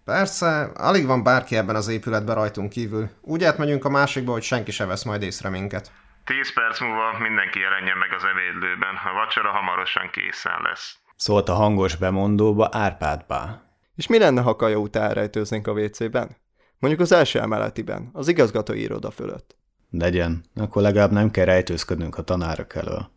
[0.05, 3.11] Persze, alig van bárki ebben az épületben rajtunk kívül.
[3.23, 5.91] Úgy átmegyünk a másikba, hogy senki se vesz majd észre minket.
[6.29, 8.95] 10 perc múlva mindenki jelenjen meg az evédlőben.
[9.11, 10.99] A vacsora hamarosan készen lesz.
[11.17, 13.63] Szólt a hangos bemondóba Árpádbá.
[13.97, 16.37] És mi lenne, ha kaja után elrejtőznénk a WC-ben?
[16.79, 19.57] Mondjuk az első emeletiben, az igazgatói iroda fölött.
[19.91, 23.11] Legyen, akkor legalább nem kell rejtőzködnünk a tanárok elől.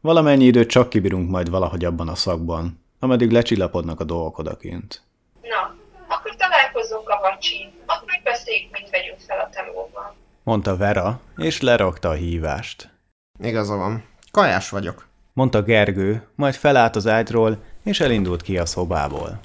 [0.00, 5.02] Valamennyi időt csak kibírunk majd valahogy abban a szakban, ameddig lecsillapodnak a dolgok odakint.
[5.42, 5.76] Na,
[6.08, 7.72] akkor találkozzunk a vacsin.
[7.86, 10.24] Ott megbeszéljük, mit vegyünk fel a telóban.
[10.46, 12.90] Mondta Vera, és lerakta a hívást.
[13.38, 14.04] Igaza van.
[14.30, 15.06] Kajás vagyok.
[15.32, 19.40] Mondta Gergő, majd felállt az ágyról, és elindult ki a szobából.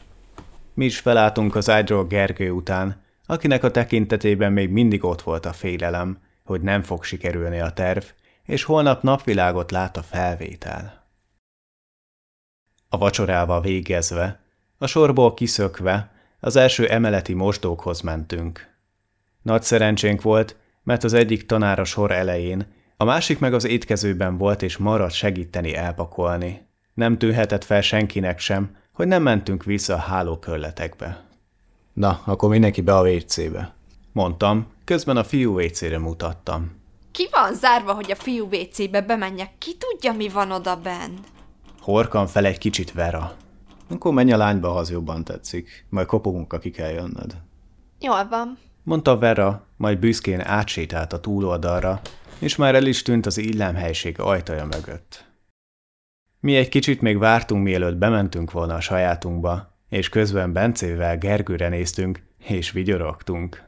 [0.73, 5.53] Mi is felálltunk az ágyról Gergő után, akinek a tekintetében még mindig ott volt a
[5.53, 8.03] félelem, hogy nem fog sikerülni a terv,
[8.43, 11.07] és holnap napvilágot lát a felvétel.
[12.89, 14.39] A vacsorával végezve,
[14.77, 18.69] a sorból kiszökve, az első emeleti mosdókhoz mentünk.
[19.41, 20.59] Nagy szerencsénk volt,
[20.91, 22.65] mert az egyik tanár a sor elején,
[22.97, 26.67] a másik meg az étkezőben volt és maradt segíteni elpakolni.
[26.93, 31.25] Nem tűnhetett fel senkinek sem, hogy nem mentünk vissza a hálókörletekbe.
[31.93, 33.73] Na, akkor mindenki be a WC-be.
[34.11, 36.71] Mondtam, közben a fiú WC-re mutattam.
[37.11, 39.51] Ki van zárva, hogy a fiú WC-be bemenjek?
[39.57, 41.13] Ki tudja, mi van oda benn?
[41.79, 43.35] Horkan fel egy kicsit Vera.
[43.89, 45.85] Akkor menj a lányba, ha az jobban tetszik.
[45.89, 47.35] Majd kopogunk, aki kell jönnöd.
[47.99, 48.57] Jól van.
[48.91, 52.01] Mondta Vera, majd büszkén átsétált a túloldalra,
[52.39, 55.25] és már el is tűnt az illemhelység ajtaja mögött.
[56.39, 62.23] Mi egy kicsit még vártunk, mielőtt bementünk volna a sajátunkba, és közben Bencével Gergőre néztünk,
[62.37, 63.63] és vigyorogtunk.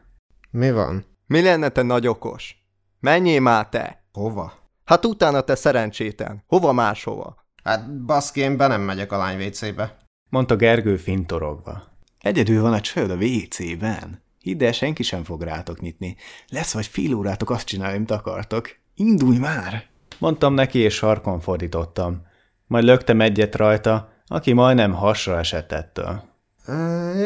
[0.51, 1.05] Mi van?
[1.27, 2.65] Mi lenne te nagy okos?
[2.99, 4.03] Menjél már te!
[4.11, 4.53] Hova?
[4.85, 6.43] Hát utána te szerencsétlen.
[6.47, 7.45] Hova máshova?
[7.63, 9.97] Hát baszki, én be nem megyek a lány WC-be.
[10.29, 11.83] Mondta Gergő fintorogva.
[12.19, 14.22] Egyedül van a csőd a WC-ben.
[14.43, 16.15] Hidd el, senki sem fog rátok nyitni.
[16.47, 18.69] Lesz vagy fél órátok azt csinálni, amit akartok.
[18.95, 19.85] Indulj már!
[20.19, 22.21] Mondtam neki, és sarkon fordítottam.
[22.67, 26.23] Majd löktem egyet rajta, aki majdnem hasra esett ettől.
[26.65, 26.73] E,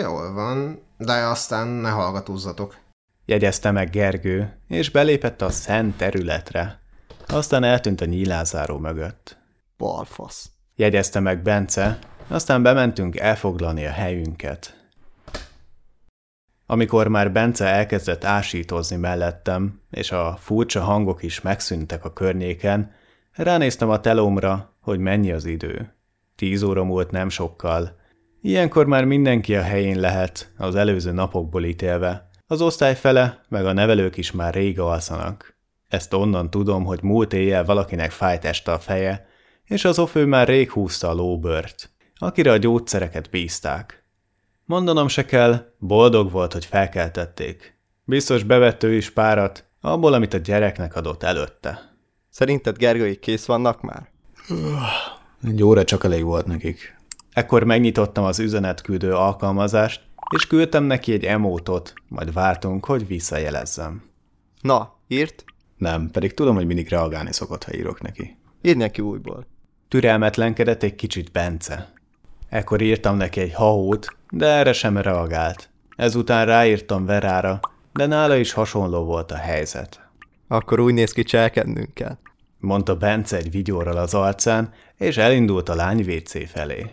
[0.01, 2.77] jól van, de aztán ne hallgatózzatok.
[3.25, 6.81] Jegyezte meg Gergő, és belépett a szent területre.
[7.27, 9.37] Aztán eltűnt a nyílázáró mögött.
[9.77, 10.49] Balfasz.
[10.75, 14.76] Jegyezte meg Bence, aztán bementünk elfoglalni a helyünket.
[16.69, 22.91] Amikor már Bence elkezdett ásítozni mellettem, és a furcsa hangok is megszűntek a környéken,
[23.31, 25.93] ránéztem a telómra, hogy mennyi az idő.
[26.35, 27.99] Tíz óra múlt nem sokkal.
[28.41, 32.29] Ilyenkor már mindenki a helyén lehet, az előző napokból ítélve.
[32.47, 35.57] Az osztály fele, meg a nevelők is már rég alszanak.
[35.87, 39.27] Ezt onnan tudom, hogy múlt éjjel valakinek fájt este a feje,
[39.65, 44.06] és az ofő már rég húzta a lóbört, akire a gyógyszereket bízták.
[44.67, 47.77] Mondanom se kell, boldog volt, hogy felkeltették.
[48.03, 51.95] Biztos bevett ő is párat, abból, amit a gyereknek adott előtte.
[52.29, 54.09] Szerinted Gergőik kész vannak már?
[55.43, 56.95] Egy óra csak elég volt nekik.
[57.33, 60.01] Ekkor megnyitottam az üzenetküldő alkalmazást,
[60.35, 64.03] és küldtem neki egy emótot, majd vártunk, hogy visszajelezzem.
[64.61, 65.43] Na, írt?
[65.77, 68.37] Nem, pedig tudom, hogy mindig reagálni szokott, ha írok neki.
[68.61, 69.47] Írj neki újból.
[69.87, 71.93] Türelmetlenkedett egy kicsit Bence.
[72.49, 75.69] Ekkor írtam neki egy haót, de erre sem reagált.
[75.95, 77.59] Ezután ráírtam Verára,
[77.93, 80.09] de nála is hasonló volt a helyzet.
[80.47, 82.17] Akkor úgy néz ki, cselkednünk kell.
[82.59, 86.91] Mondta Bence egy vigyorral az arcán, és elindult a lány WC felé.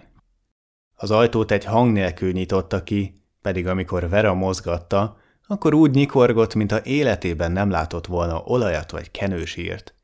[0.95, 5.17] Az ajtót egy hang nélkül nyitotta ki, pedig amikor Vera mozgatta,
[5.47, 9.95] akkor úgy nyikorgott, mintha életében nem látott volna olajat vagy kenősírt.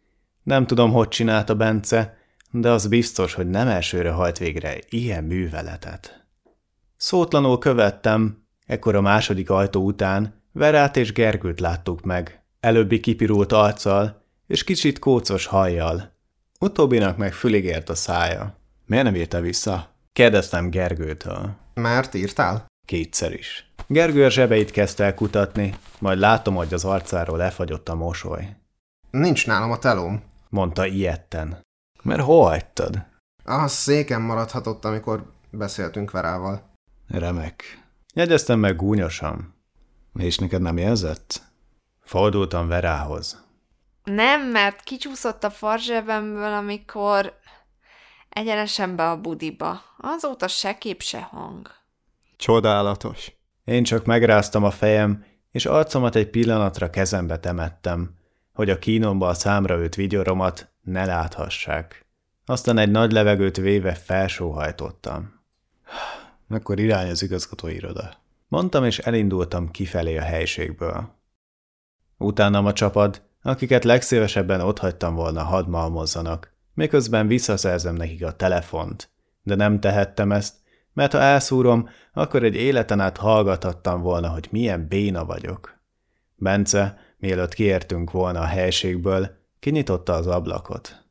[0.42, 2.16] Nem tudom, hogy csinálta Bence,
[2.50, 6.19] de az biztos, hogy nem elsőre hajt végre ilyen műveletet.
[7.02, 14.22] Szótlanul követtem, ekkor a második ajtó után Verát és Gergőt láttuk meg, előbbi kipirult arccal
[14.46, 16.12] és kicsit kócos hajjal.
[16.58, 18.56] Utóbbinak meg fülig ért a szája.
[18.86, 19.90] Miért nem írta vissza?
[20.12, 21.50] Kérdeztem Gergőtől.
[21.74, 22.66] Mert írtál?
[22.86, 23.72] Kétszer is.
[23.86, 28.56] Gergő a zsebeit kezdte el kutatni, majd látom, hogy az arcáról lefagyott a mosoly.
[29.10, 30.22] Nincs nálam a telóm.
[30.48, 31.60] Mondta ilyetten.
[32.02, 33.06] Mert hol hagytad?
[33.44, 36.69] A széken maradhatott, amikor beszéltünk Verával.
[37.10, 37.84] Remek.
[38.14, 39.54] Jegyeztem meg gúnyosan.
[40.18, 41.42] És neked nem jelzett?
[42.00, 43.44] Fordultam Verához.
[44.04, 47.38] Nem, mert kicsúszott a farzsebemből, amikor
[48.28, 49.80] egyenesen be a budiba.
[49.98, 51.70] Azóta se kép, se hang.
[52.36, 53.32] Csodálatos.
[53.64, 58.14] Én csak megráztam a fejem, és arcomat egy pillanatra kezembe temettem,
[58.52, 62.06] hogy a kínomba a számra őt vigyoromat ne láthassák.
[62.46, 65.40] Aztán egy nagy levegőt véve felsóhajtottam.
[66.50, 68.10] Akkor irány az igazgatóiroda.
[68.48, 71.08] Mondtam, és elindultam kifelé a helységből.
[72.18, 79.10] Utánam a csapad, akiket legszívesebben otthagytam volna hadd malmozzanak, miközben visszaszerzem nekik a telefont,
[79.42, 80.54] de nem tehettem ezt,
[80.92, 85.78] mert ha elszúrom, akkor egy életen át hallgathattam volna, hogy milyen béna vagyok.
[86.36, 91.04] Bence, mielőtt kiértünk volna a helységből, kinyitotta az ablakot.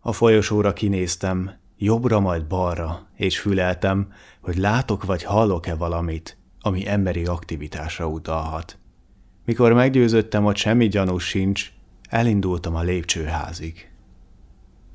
[0.00, 7.24] A folyosóra kinéztem, jobbra majd balra, és füleltem, hogy látok vagy hallok-e valamit, ami emberi
[7.24, 8.78] aktivitásra utalhat.
[9.44, 11.72] Mikor meggyőződtem, hogy semmi gyanús sincs,
[12.08, 13.90] elindultam a lépcsőházig.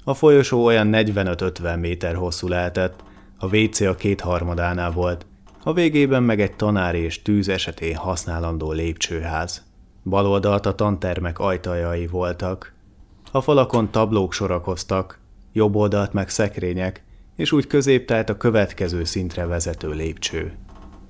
[0.04, 3.04] A folyosó olyan 45-50 méter hosszú lehetett,
[3.38, 5.26] a WC a kétharmadánál volt,
[5.63, 9.63] a végében meg egy tanár és tűz esetén használandó lépcsőház.
[10.04, 12.74] Bal oldalt a tantermek ajtajai voltak.
[13.32, 15.19] A falakon tablók sorakoztak,
[15.53, 17.03] jobb oldalt meg szekrények,
[17.35, 20.53] és úgy középtált a következő szintre vezető lépcső.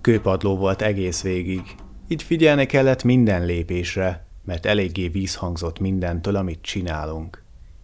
[0.01, 1.61] Kőpadló volt egész végig,
[2.07, 7.43] így figyelni kellett minden lépésre, mert eléggé vízhangzott mindentől, amit csinálunk.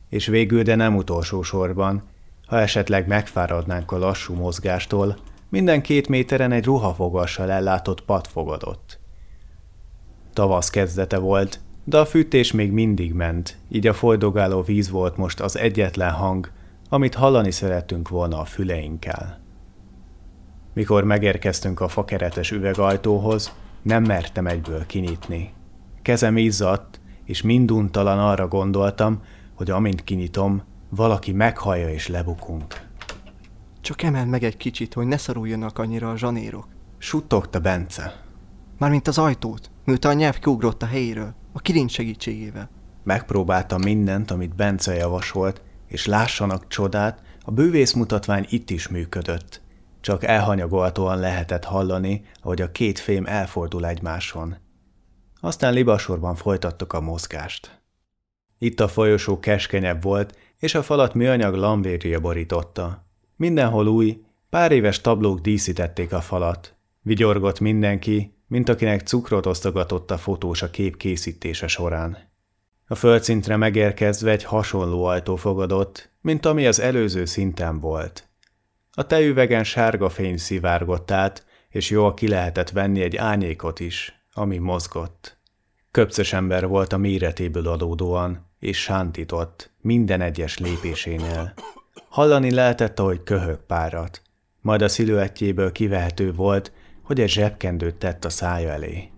[0.09, 2.03] És végül, de nem utolsó sorban,
[2.47, 5.17] ha esetleg megfáradnánk a lassú mozgástól,
[5.49, 8.99] minden két méteren egy ruhafogassal ellátott pad fogadott.
[10.33, 11.59] Tavasz kezdete volt,
[11.89, 16.51] de a fűtés még mindig ment, így a folydogáló víz volt most az egyetlen hang,
[16.89, 19.39] amit hallani szerettünk volna a füleinkkel.
[20.73, 25.53] Mikor megérkeztünk a fakeretes üvegajtóhoz, nem mertem egyből kinyitni.
[26.01, 29.21] Kezem izzadt, és minduntalan arra gondoltam,
[29.53, 32.87] hogy amint kinyitom, valaki meghallja és lebukunk.
[33.81, 36.67] Csak emeld meg egy kicsit, hogy ne szoruljanak annyira a zsanérok.
[36.97, 38.23] Suttogta Bence.
[38.77, 42.69] Mármint az ajtót, miután a nyelv kiugrott a helyéről, a kirincs segítségével.
[43.03, 49.61] Megpróbáltam mindent, amit Bence javasolt, és lássanak csodát, a bővész mutatvány itt is működött.
[50.01, 54.55] Csak elhanyagoltóan lehetett hallani, ahogy a két fém elfordul egymáson.
[55.39, 57.81] Aztán libasorban folytattuk a mozgást.
[58.57, 63.05] Itt a folyosó keskenyebb volt, és a falat műanyag lambérja borította.
[63.35, 66.75] Mindenhol új, pár éves tablók díszítették a falat.
[67.01, 72.17] Vigyorgott mindenki, mint akinek cukrot osztogatott a fotós a kép készítése során.
[72.87, 78.27] A földszintre megérkezve egy hasonló ajtó fogadott, mint ami az előző szinten volt.
[78.91, 84.57] A tejüvegen sárga fény szivárgott át, és jól ki lehetett venni egy ányékot is, ami
[84.57, 85.37] mozgott.
[85.91, 91.53] Köpcös ember volt a méretéből adódóan, és sántított minden egyes lépésénél.
[92.09, 94.21] Hallani lehetett, ahogy köhög párat.
[94.61, 96.71] Majd a sziluettjéből kivehető volt,
[97.09, 99.09] hogy egy zsebkendőt tett a szája elé.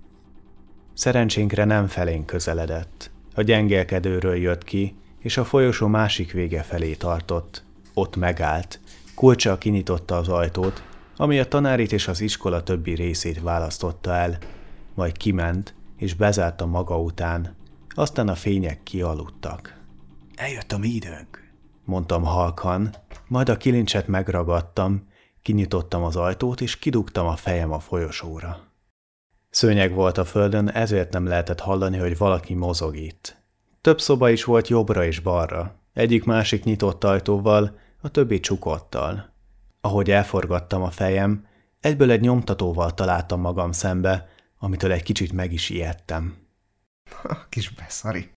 [0.94, 3.12] Szerencsénkre nem felénk közeledett.
[3.36, 7.64] A gyengélkedőről jött ki, és a folyosó másik vége felé tartott.
[7.94, 8.80] Ott megállt,
[9.16, 10.84] kulcsa kinyitotta az ajtót,
[11.16, 14.38] ami a tanárit és az iskola többi részét választotta el,
[14.94, 17.56] majd kiment, és bezárta maga után,
[17.90, 19.80] aztán a fények kialudtak.
[20.36, 21.52] Eljött a mi időnk,
[21.86, 22.96] mondtam halkan,
[23.28, 25.10] majd a kilincset megragadtam,
[25.42, 28.70] kinyitottam az ajtót, és kidugtam a fejem a folyosóra.
[29.50, 33.38] Szőnyeg volt a földön, ezért nem lehetett hallani, hogy valaki mozog itt.
[33.82, 39.34] Több szoba is volt jobbra és balra, egyik-másik nyitott ajtóval, a többi csukottal.
[39.82, 41.46] Ahogy elforgattam a fejem,
[41.80, 46.38] egyből egy nyomtatóval találtam magam szembe, amitől egy kicsit meg is ijedtem.
[47.50, 48.32] Kis beszari.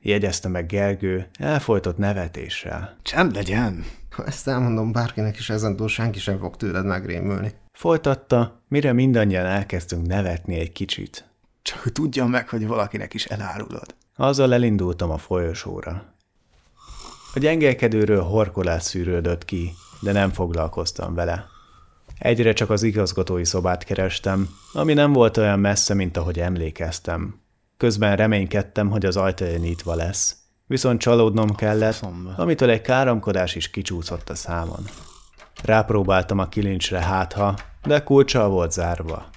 [0.00, 2.96] Jegyezte meg Gergő, elfolytott nevetéssel.
[3.02, 3.84] Csend legyen!
[4.10, 7.52] Ha ezt elmondom bárkinek is ezentúl senki sem fog tőled megrémülni.
[7.72, 11.28] Folytatta, mire mindannyian elkezdtünk nevetni egy kicsit.
[11.62, 13.94] Csak hogy tudjam meg, hogy valakinek is elárulod.
[14.16, 16.14] Azzal elindultam a folyosóra.
[17.34, 21.46] A gyengelkedőről horkolás szűrődött ki, de nem foglalkoztam vele.
[22.18, 27.40] Egyre csak az igazgatói szobát kerestem, ami nem volt olyan messze, mint ahogy emlékeztem.
[27.78, 30.36] Közben reménykedtem, hogy az ajtaja nyitva lesz,
[30.66, 34.84] viszont csalódnom kellett, amitől egy káromkodás is kicsúszott a számon.
[35.64, 39.28] Rápróbáltam a kilincsre hátha, de kulcsal volt zárva.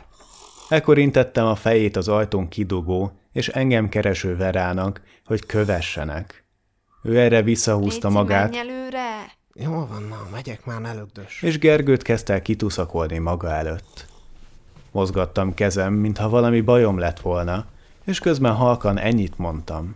[0.70, 6.46] Ekkor intettem a fejét az ajtón kidugó és engem kereső Verának, hogy kövessenek.
[7.04, 9.32] Ő erre visszahúzta Léci, magát, előre!
[9.54, 11.42] Jól van, na, megyek már, ne lögdös.
[11.42, 14.06] és Gergőt kezdte el kituszakolni maga előtt.
[14.92, 17.66] Mozgattam kezem, mintha valami bajom lett volna,
[18.12, 19.96] és közben halkan ennyit mondtam.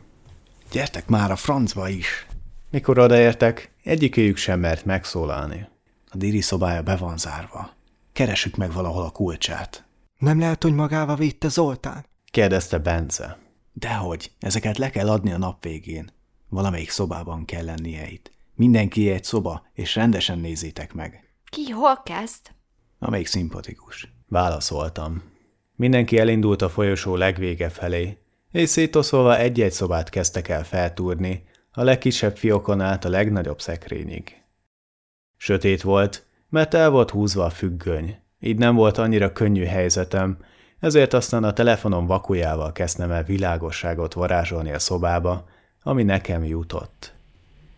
[0.71, 2.27] Gyertek már a francba is!
[2.69, 5.67] Mikor odaértek, egyikőjük sem mert megszólalni.
[6.11, 7.69] A diri szobája be van zárva.
[8.13, 9.85] Keressük meg valahol a kulcsát.
[10.17, 12.05] Nem lehet, hogy magával vitte Zoltán?
[12.31, 13.37] Kérdezte Bence.
[13.73, 16.09] Dehogy, ezeket le kell adni a nap végén.
[16.49, 18.31] Valamelyik szobában kell lennie itt.
[18.53, 21.23] Mindenki egy szoba, és rendesen nézzétek meg.
[21.49, 22.41] Ki hol kezd?
[22.99, 24.13] Amelyik szimpatikus.
[24.27, 25.33] Válaszoltam.
[25.75, 28.17] Mindenki elindult a folyosó legvége felé,
[28.51, 34.41] és szétoszolva egy-egy szobát kezdtek el feltúrni, a legkisebb fiokon át a legnagyobb szekrényig.
[35.37, 40.37] Sötét volt, mert el volt húzva a függöny, így nem volt annyira könnyű helyzetem,
[40.79, 45.47] ezért aztán a telefonom vakujával kezdtem el világosságot varázsolni a szobába,
[45.83, 47.13] ami nekem jutott.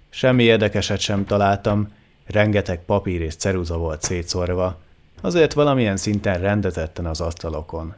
[0.10, 1.93] Semmi érdekeset sem találtam,
[2.25, 4.79] rengeteg papír és ceruza volt szétszórva,
[5.21, 7.95] azért valamilyen szinten rendezetten az asztalokon.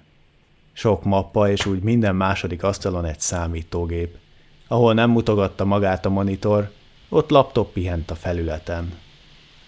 [0.73, 4.15] Sok mappa és úgy minden második asztalon egy számítógép.
[4.67, 6.71] Ahol nem mutogatta magát a monitor,
[7.09, 8.93] ott laptop pihent a felületen.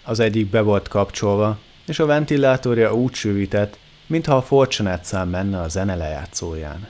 [0.03, 5.61] Az egyik be volt kapcsolva, és a ventilátorja úgy sűvített, mintha a Fortunate szám menne
[5.61, 6.87] a zene lejátszóján.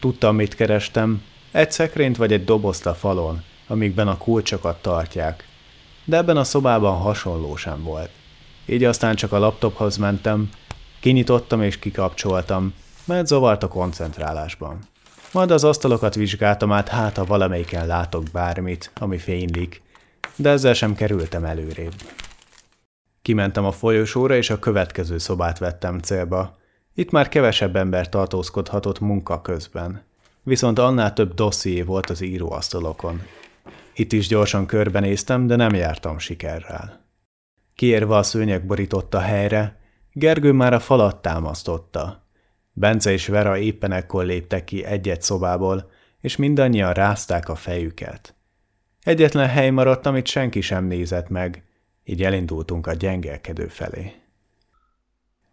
[0.00, 5.48] Tudtam, mit kerestem, egy szekrényt vagy egy dobozt a falon, amikben a kulcsokat tartják.
[6.04, 8.10] De ebben a szobában hasonló sem volt.
[8.66, 10.50] Így aztán csak a laptophoz mentem,
[11.00, 12.74] kinyitottam és kikapcsoltam,
[13.04, 14.78] mert zavart a koncentrálásban.
[15.32, 19.82] Majd az asztalokat vizsgáltam át, hát ha valamelyiken látok bármit, ami fénylik,
[20.36, 21.94] de ezzel sem kerültem előrébb.
[23.22, 26.56] Kimentem a folyosóra, és a következő szobát vettem célba.
[26.94, 30.02] Itt már kevesebb ember tartózkodhatott munka közben.
[30.42, 33.22] Viszont annál több dosszié volt az íróasztalokon.
[33.94, 37.03] Itt is gyorsan körbenéztem, de nem jártam sikerrel.
[37.74, 39.82] Kiérve a szőnyeg borította helyre,
[40.12, 42.26] Gergő már a falat támasztotta.
[42.72, 48.34] Bence és Vera éppen ekkor léptek ki egy-egy szobából, és mindannyian rázták a fejüket.
[49.02, 51.64] Egyetlen hely maradt, amit senki sem nézett meg,
[52.04, 54.12] így elindultunk a gyengelkedő felé.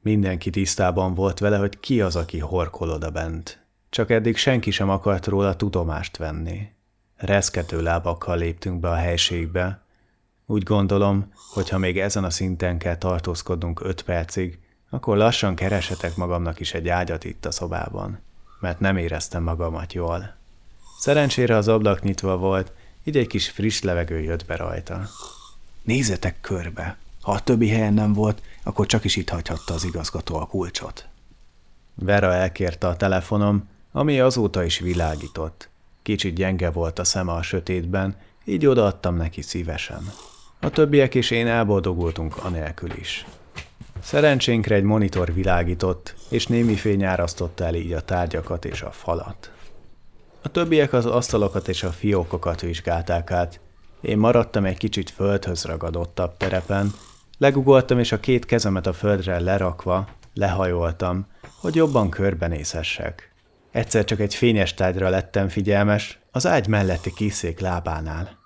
[0.01, 3.65] Mindenki tisztában volt vele, hogy ki az, aki horkol oda bent.
[3.89, 6.69] Csak eddig senki sem akart róla tudomást venni.
[7.15, 9.85] Reszkető lábakkal léptünk be a helységbe.
[10.51, 16.15] Úgy gondolom, hogy ha még ezen a szinten kell tartózkodnunk öt percig, akkor lassan keresetek
[16.15, 18.19] magamnak is egy ágyat itt a szobában,
[18.59, 20.35] mert nem éreztem magamat jól.
[20.99, 22.71] Szerencsére az ablak nyitva volt,
[23.03, 25.07] így egy kis friss levegő jött be rajta.
[25.83, 26.97] Nézzetek körbe.
[27.21, 31.07] Ha a többi helyen nem volt, akkor csak is itt hagyhatta az igazgató a kulcsot.
[31.93, 35.69] Vera elkérte a telefonom, ami azóta is világított.
[36.01, 40.11] Kicsit gyenge volt a szeme a sötétben, így odaadtam neki szívesen.
[40.63, 43.25] A többiek és én elboldogultunk anélkül is.
[44.01, 49.51] Szerencsénkre egy monitor világított, és némi fény árasztotta el így a tárgyakat és a falat.
[50.41, 53.59] A többiek az asztalokat és a fiókokat vizsgálták át.
[54.01, 56.93] Én maradtam egy kicsit földhöz ragadottabb terepen,
[57.37, 63.33] legugoltam és a két kezemet a földre lerakva, lehajoltam, hogy jobban körbenézhessek.
[63.71, 68.40] Egyszer csak egy fényes tárgyra lettem figyelmes, az ágy melletti kiszék lábánál.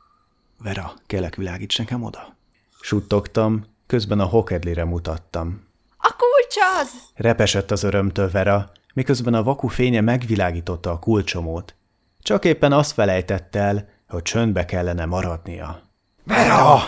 [0.57, 2.35] Vera, kérlek világíts nekem oda.
[2.81, 5.67] Suttogtam, közben a hokedlire mutattam.
[5.97, 6.91] A kulcs az!
[7.13, 11.75] Repesett az örömtől Vera, miközben a vaku fénye megvilágította a kulcsomót.
[12.19, 15.81] Csak éppen azt felejtette el, hogy csöndbe kellene maradnia.
[16.23, 16.79] Vera!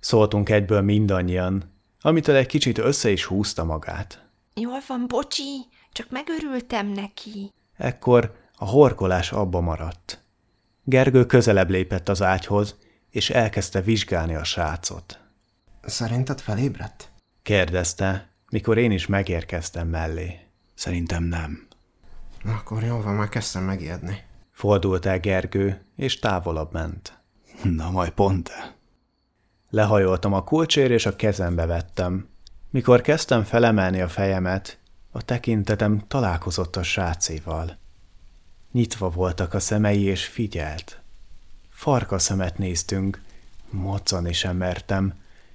[0.00, 4.26] Szóltunk egyből mindannyian, amitől egy kicsit össze is húzta magát.
[4.54, 7.52] Jól van, bocsi, csak megörültem neki.
[7.76, 10.21] Ekkor a horkolás abba maradt.
[10.84, 12.76] Gergő közelebb lépett az ágyhoz,
[13.10, 15.20] és elkezdte vizsgálni a srácot.
[15.82, 17.10] Szerinted felébredt?
[17.42, 20.38] Kérdezte, mikor én is megérkeztem mellé.
[20.74, 21.66] Szerintem nem.
[22.42, 24.22] Na, akkor jó van, már kezdtem megijedni.
[24.50, 27.18] Fordult el Gergő, és távolabb ment.
[27.62, 28.74] Na majd pont -e.
[29.70, 32.28] Lehajoltam a kulcsér, és a kezembe vettem.
[32.70, 34.78] Mikor kezdtem felemelni a fejemet,
[35.10, 37.78] a tekintetem találkozott a srácéval.
[38.72, 41.00] Nyitva voltak a szemei, és figyelt.
[41.70, 43.22] Farka szemet néztünk,
[43.70, 45.14] moccani sem mertem.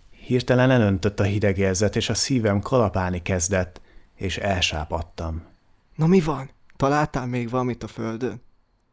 [0.10, 3.82] Hirtelen elöntött a hideg érzet, és a szívem kalapálni kezdett,
[4.16, 5.44] és elsápadtam.
[5.96, 6.50] Na mi van?
[6.76, 8.42] Találtál még valamit a földön?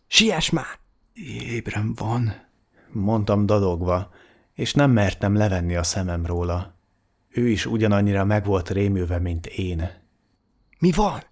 [0.06, 0.78] Siess már!
[1.48, 2.34] Ébren van.
[2.92, 4.10] Mondtam dadogva,
[4.54, 6.74] és nem mertem levenni a szemem róla.
[7.28, 9.90] Ő is ugyanannyira meg volt rémülve, mint én.
[10.78, 11.22] Mi van?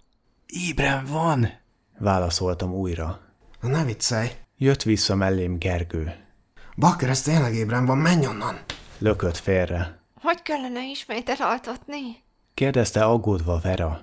[0.45, 1.61] Ébren van.
[2.03, 3.19] Válaszoltam újra.
[3.61, 4.31] Ne viccelj.
[4.57, 6.13] Jött vissza mellém Gergő.
[6.75, 8.59] Bakker, ez tényleg ébren van, menj onnan!
[8.97, 9.99] Lökött félre.
[10.21, 12.23] Hogy kellene ismét elaltatni?
[12.53, 14.01] Kérdezte aggódva Vera.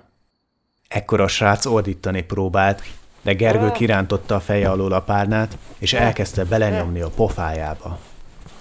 [0.87, 2.83] Ekkor a srác ordítani próbált,
[3.21, 7.99] de Gergő kirántotta a feje alól a párnát, és elkezdte belenyomni a pofájába.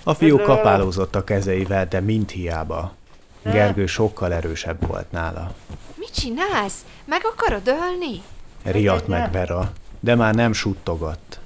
[0.03, 2.95] A fiú kapálózott a kezeivel, de mind hiába.
[3.43, 5.55] Gergő sokkal erősebb volt nála.
[5.95, 6.85] Mit csinálsz?
[7.05, 8.23] Meg akarod ölni?
[8.63, 11.41] Riadt meg Vera, de már nem suttogott.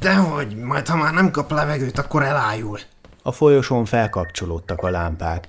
[0.00, 2.78] Dehogy, majd ha már nem kap levegőt, akkor elájul.
[3.22, 5.48] A folyosón felkapcsolódtak a lámpák.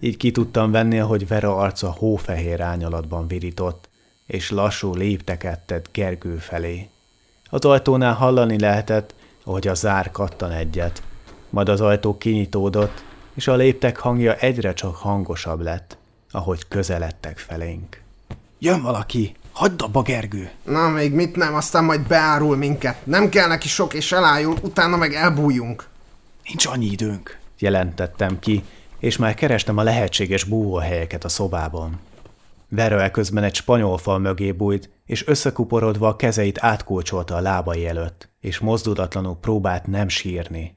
[0.00, 3.88] Így ki tudtam venni, hogy Vera arca hófehér ányalatban virított,
[4.26, 6.88] és lassú lépteket tett Gergő felé.
[7.50, 9.14] Az ajtónál hallani lehetett,
[9.44, 11.02] ahogy a zár kattan egyet,
[11.50, 13.04] majd az ajtó kinyitódott,
[13.34, 15.96] és a léptek hangja egyre csak hangosabb lett,
[16.30, 18.00] ahogy közeledtek felénk.
[18.58, 19.34] Jön valaki!
[19.52, 20.50] Hagyd abba, Gergő!
[20.64, 23.06] Na, még mit nem, aztán majd beárul minket.
[23.06, 25.88] Nem kell neki sok és elájul, utána meg elbújjunk.
[26.44, 27.38] Nincs annyi időnk.
[27.58, 28.64] Jelentettem ki,
[28.98, 32.00] és már kerestem a lehetséges búvóhelyeket a szobában.
[32.68, 38.28] Vera közben egy spanyol fal mögé bújt, és összekuporodva a kezeit átkulcsolta a lábai előtt,
[38.40, 40.76] és mozdulatlanul próbált nem sírni.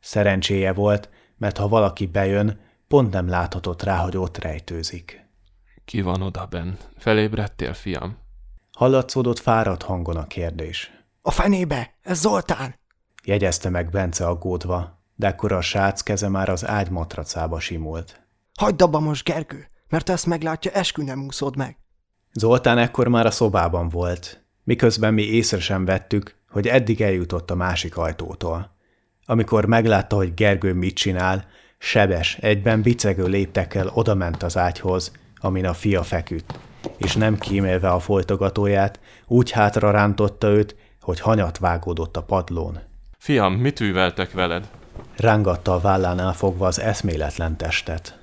[0.00, 1.08] Szerencséje volt,
[1.38, 5.25] mert ha valaki bejön, pont nem láthatott rá, hogy ott rejtőzik.
[5.86, 6.78] Ki van oda, Ben?
[6.96, 8.16] Felébredtél, fiam?
[8.72, 10.90] Hallatszódott fáradt hangon a kérdés.
[11.22, 11.94] A fenébe!
[12.02, 12.74] Ez Zoltán!
[13.24, 18.20] Jegyezte meg Bence aggódva, de ekkor a srác keze már az ágy matracába simult.
[18.58, 21.78] Hagyd abba most, Gergő, mert ezt meglátja, eskü nem úszod meg.
[22.32, 27.54] Zoltán ekkor már a szobában volt, miközben mi észre sem vettük, hogy eddig eljutott a
[27.54, 28.76] másik ajtótól.
[29.24, 31.46] Amikor meglátta, hogy Gergő mit csinál,
[31.78, 35.12] sebes, egyben bicegő léptekkel odament az ágyhoz,
[35.46, 36.58] amin a fia feküdt,
[36.96, 42.78] és nem kímélve a folytogatóját, úgy hátra rántotta őt, hogy hanyat vágódott a padlón.
[43.18, 44.68] Fiam, mit műveltek veled?
[45.16, 48.18] Rángatta a vállánál fogva az eszméletlen testet.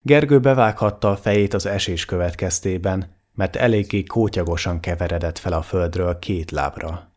[0.00, 6.50] Gergő bevághatta a fejét az esés következtében, mert eléggé kótyagosan keveredett fel a földről két
[6.50, 7.12] lábra.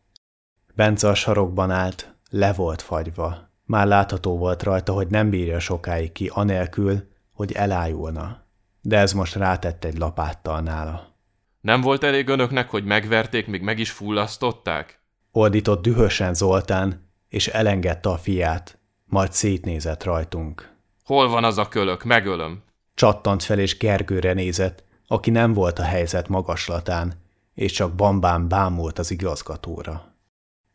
[0.76, 3.49] Bence a sarokban állt, le volt fagyva.
[3.63, 8.45] Már látható volt rajta, hogy nem bírja sokáig ki anélkül, hogy elájulna.
[8.88, 11.13] De ez most rátett egy lapáttal nála.
[11.61, 14.99] Nem volt elég önöknek, hogy megverték, még meg is fullasztották?
[15.31, 20.73] Ordított dühösen Zoltán, és elengedte a fiát, majd szétnézett rajtunk.
[21.03, 22.03] Hol van az a kölök?
[22.03, 22.63] Megölöm.
[22.93, 27.13] Csattant fel és Gergőre nézett, aki nem volt a helyzet magaslatán,
[27.53, 30.13] és csak bambán bámult az igazgatóra.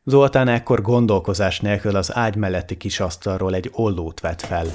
[0.04, 4.66] Zoltán ekkor gondolkozás nélkül az ágy melletti kis asztalról egy ollót vett fel,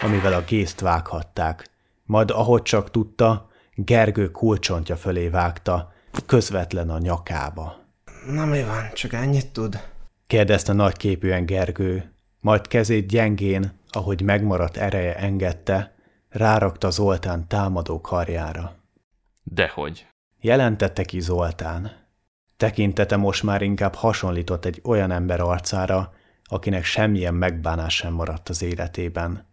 [0.00, 1.76] amivel a gészt vághatták,
[2.08, 5.92] majd ahogy csak tudta, Gergő kulcsontja fölé vágta,
[6.26, 7.76] közvetlen a nyakába.
[8.26, 9.80] Na mi van, csak ennyit tud?
[10.26, 15.94] kérdezte nagyképűen Gergő, majd kezét gyengén, ahogy megmaradt ereje engedte,
[16.28, 18.76] rárakta Zoltán támadó karjára.
[19.42, 20.06] Dehogy.
[20.40, 22.06] Jelentette ki Zoltán.
[22.56, 26.12] Tekintete most már inkább hasonlított egy olyan ember arcára,
[26.44, 29.47] akinek semmilyen megbánás sem maradt az életében.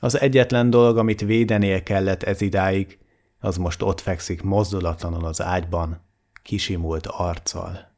[0.00, 2.98] Az egyetlen dolog, amit védenie kellett ez idáig,
[3.38, 6.00] az most ott fekszik mozdulatlanul az ágyban,
[6.42, 7.88] kisimult arccal.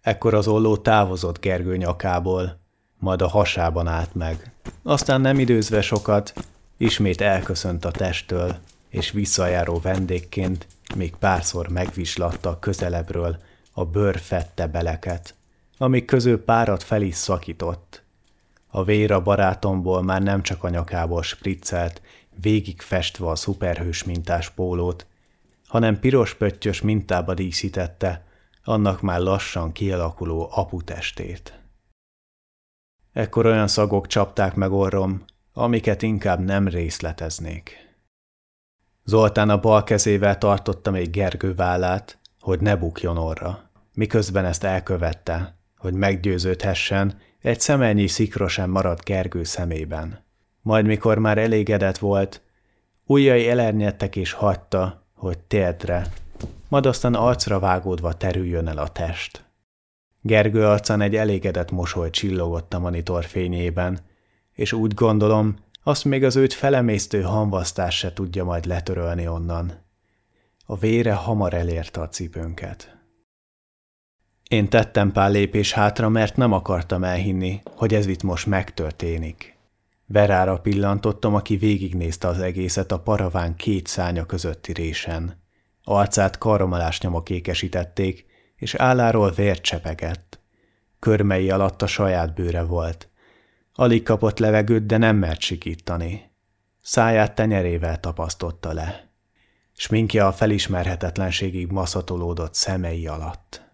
[0.00, 2.60] Ekkor az olló távozott Gergő nyakából,
[2.98, 4.52] majd a hasában állt meg.
[4.82, 6.32] Aztán nem időzve sokat,
[6.76, 8.56] ismét elköszönt a testtől,
[8.88, 13.36] és visszajáró vendégként még párszor megvislatta közelebbről
[13.72, 15.34] a bőr fette beleket,
[15.78, 18.05] amik közül párat fel is szakított.
[18.68, 22.02] A vér a barátomból már nem csak a nyakából spriccelt,
[22.40, 25.06] végig festve a szuperhős mintás pólót,
[25.66, 28.26] hanem piros pöttyös mintába díszítette
[28.64, 31.60] annak már lassan kialakuló aputestét.
[33.12, 37.86] Ekkor olyan szagok csapták meg orrom, amiket inkább nem részleteznék.
[39.04, 45.56] Zoltán a bal kezével tartotta még Gergő vállát, hogy ne bukjon orra, miközben ezt elkövette,
[45.76, 50.24] hogy meggyőződhessen, egy szemelnyi szikra sem maradt Gergő szemében.
[50.62, 52.42] Majd mikor már elégedett volt,
[53.06, 56.06] ujjai elernyedtek és hagyta, hogy térdre,
[56.68, 59.44] majd aztán arcra vágódva terüljön el a test.
[60.20, 63.98] Gergő arcán egy elégedett mosoly csillogott a monitor fényében,
[64.52, 69.72] és úgy gondolom, azt még az őt felemésztő hamvasztás se tudja majd letörölni onnan.
[70.66, 72.95] A vére hamar elérte a cipőnket.
[74.48, 79.56] Én tettem pár lépés hátra, mert nem akartam elhinni, hogy ez itt most megtörténik.
[80.06, 85.42] Verára pillantottam, aki végignézte az egészet a paraván két szánya közötti résen.
[85.84, 88.26] Arcát karomalás nyomok ékesítették,
[88.56, 90.40] és álláról vért csepegett.
[90.98, 93.08] Körmei alatt a saját bőre volt.
[93.74, 96.30] Alig kapott levegőt, de nem mert sikítani.
[96.82, 99.10] Száját tenyerével tapasztotta le.
[99.72, 103.65] Sminkje a felismerhetetlenségig maszatolódott szemei alatt.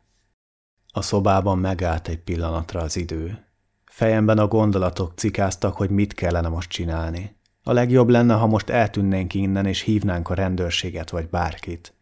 [0.94, 3.46] A szobában megállt egy pillanatra az idő.
[3.84, 7.36] Fejemben a gondolatok cikáztak, hogy mit kellene most csinálni.
[7.62, 11.94] A legjobb lenne, ha most eltűnnénk innen, és hívnánk a rendőrséget vagy bárkit.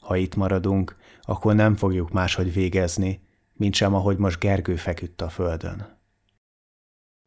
[0.00, 5.28] Ha itt maradunk, akkor nem fogjuk máshogy végezni, mint sem ahogy most Gergő feküdt a
[5.28, 5.98] földön.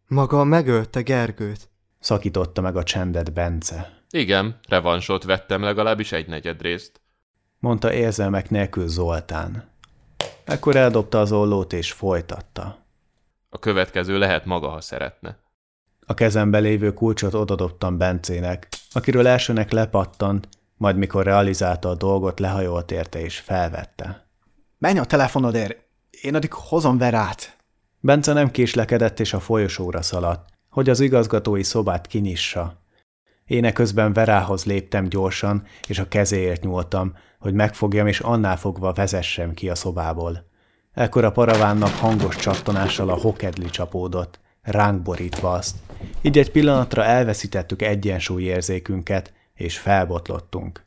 [0.08, 1.70] Maga megölte Gergőt?
[2.00, 4.04] Szakította meg a csendet Bence.
[4.10, 7.02] Igen, revansot vettem legalábbis egy negyed részt.
[7.60, 9.71] Mondta érzelmek nélkül Zoltán.
[10.44, 12.86] Ekkor eldobta az ollót és folytatta.
[13.50, 15.38] A következő lehet maga, ha szeretne.
[16.06, 20.48] A kezembe lévő kulcsot odadobtam Bencének, akiről elsőnek lepattant,
[20.78, 24.28] majd mikor realizálta a dolgot, lehajolt érte és felvette.
[24.78, 25.78] Menj a telefonodért,
[26.22, 27.58] én addig hozom Verát.
[28.00, 32.82] Bence nem késlekedett és a folyosóra szaladt, hogy az igazgatói szobát kinyissa.
[33.46, 39.54] Én közben Verához léptem gyorsan, és a kezéért nyúltam, hogy megfogjam és annál fogva vezessem
[39.54, 40.50] ki a szobából.
[40.94, 45.76] Ekkor a paravánnak hangos csattanással a hokedli csapódott, ránk borítva azt.
[46.22, 50.86] Így egy pillanatra elveszítettük egyensúlyérzékünket, és felbotlottunk.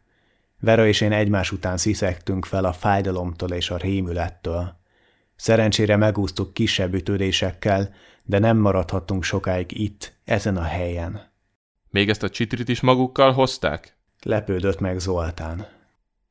[0.61, 4.76] Vera és én egymás után sziszegtünk fel a fájdalomtól és a rémülettől.
[5.36, 7.94] Szerencsére megúsztuk kisebb ütődésekkel,
[8.24, 11.32] de nem maradhattunk sokáig itt, ezen a helyen.
[11.90, 13.96] Még ezt a csitrit is magukkal hozták?
[14.22, 15.66] Lepődött meg Zoltán.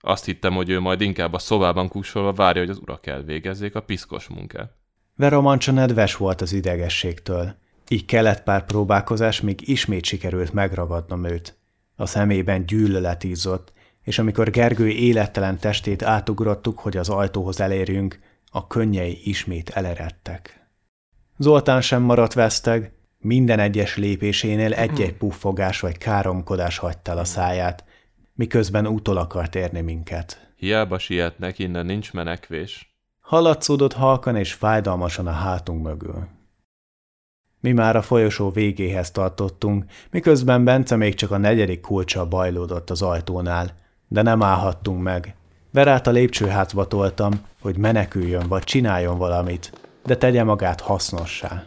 [0.06, 3.82] Azt hittem, hogy ő majd inkább a szobában kussolva várja, hogy az urak elvégezzék a
[3.82, 4.72] piszkos munkát.
[5.16, 7.56] Vera Mancsa nedves volt az idegességtől.
[7.88, 11.58] Így kellett pár próbálkozás, míg ismét sikerült megragadnom őt.
[11.96, 18.20] A szemében gyűlölet ízott, és amikor Gergő élettelen testét átugrottuk, hogy az ajtóhoz elérjünk,
[18.52, 20.68] a könnyei ismét eleredtek.
[21.38, 27.84] Zoltán sem maradt veszteg, minden egyes lépésénél egy-egy puffogás vagy káromkodás hagyta a száját,
[28.34, 30.52] miközben útól akart érni minket.
[30.56, 32.96] Hiába sietnek, innen nincs menekvés.
[33.20, 36.28] Haladszódott halkan és fájdalmasan a hátunk mögül.
[37.60, 43.02] Mi már a folyosó végéhez tartottunk, miközben Bence még csak a negyedik kulcsa bajlódott az
[43.02, 43.76] ajtónál,
[44.08, 45.36] de nem állhattunk meg.
[45.72, 49.72] Verát a lépcsőházba toltam, hogy meneküljön vagy csináljon valamit,
[50.06, 51.64] de tegye magát hasznossá.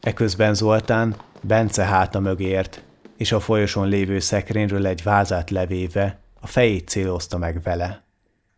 [0.00, 2.82] Eközben Zoltán Bence háta mögért,
[3.18, 8.02] és a folyosón lévő szekrényről egy vázát levéve a fejét célozta meg vele.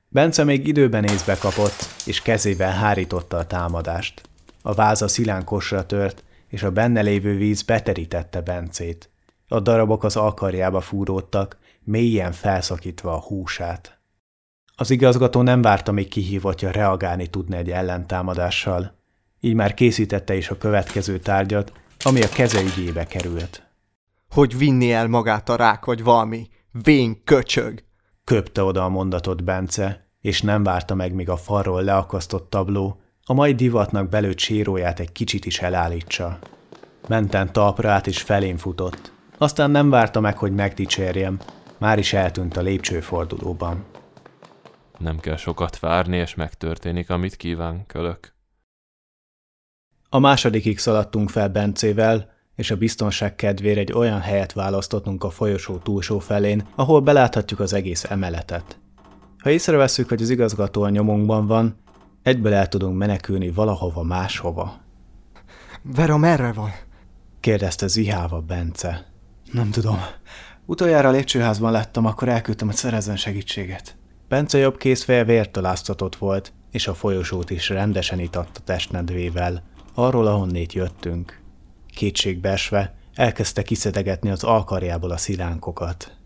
[0.08, 4.22] Bence még időben észbe kapott, és kezével hárította a támadást.
[4.62, 9.10] A váza szilánkosra tört, és a benne lévő víz beterítette Bencét.
[9.48, 13.98] A darabok az alkarjába fúródtak, mélyen felszakítva a húsát.
[14.74, 18.94] Az igazgató nem várta, még kihívottja reagálni tudni egy ellentámadással.
[19.40, 23.69] Így már készítette is a következő tárgyat, ami a keze ügyébe került.
[24.30, 26.48] Hogy vinni el magát a rák vagy valami.
[26.82, 27.84] Vén köcsög.
[28.24, 33.32] Köpte oda a mondatot Bence, és nem várta meg, míg a falról leakasztott tabló a
[33.32, 36.38] mai divatnak belőtt síróját egy kicsit is elállítsa.
[37.08, 39.12] Menten talpra át és felén futott.
[39.38, 41.38] Aztán nem várta meg, hogy megdicsérjem,
[41.78, 43.84] már is eltűnt a lépcsőfordulóban.
[44.98, 48.34] Nem kell sokat várni, és megtörténik, amit kíván, kölök.
[50.08, 55.76] A másodikig szaladtunk fel Bencével, és a biztonság kedvére egy olyan helyet választottunk a folyosó
[55.76, 58.78] túlsó felén, ahol beláthatjuk az egész emeletet.
[59.38, 61.76] Ha észrevesszük, hogy az igazgató a nyomunkban van,
[62.22, 64.80] egyből el tudunk menekülni valahova máshova.
[65.82, 66.70] Vera merre van?
[67.40, 69.06] Kérdezte zihálva Bence.
[69.52, 69.98] Nem tudom.
[70.66, 73.96] Utoljára a lépcsőházban láttam, akkor elküldtem, hogy szerezzen segítséget.
[74.28, 79.62] Bence jobb kézfeje vértaláztatott volt, és a folyosót is rendesen itatta testnedvével,
[79.94, 81.40] arról, ahonnét jöttünk.
[81.94, 86.16] Kétségbeesve elkezdte kiszedegetni az alkarjából a szilánkokat.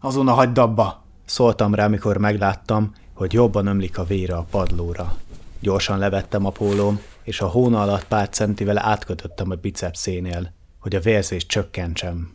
[0.00, 1.04] Azonnal hagyd abba!
[1.24, 5.16] Szóltam rá, mikor megláttam, hogy jobban ömlik a vére a padlóra.
[5.60, 11.00] Gyorsan levettem a pólóm, és a hóna alatt pár centivel átkötöttem a bicepszénél, hogy a
[11.00, 12.32] vérzést csökkentsem.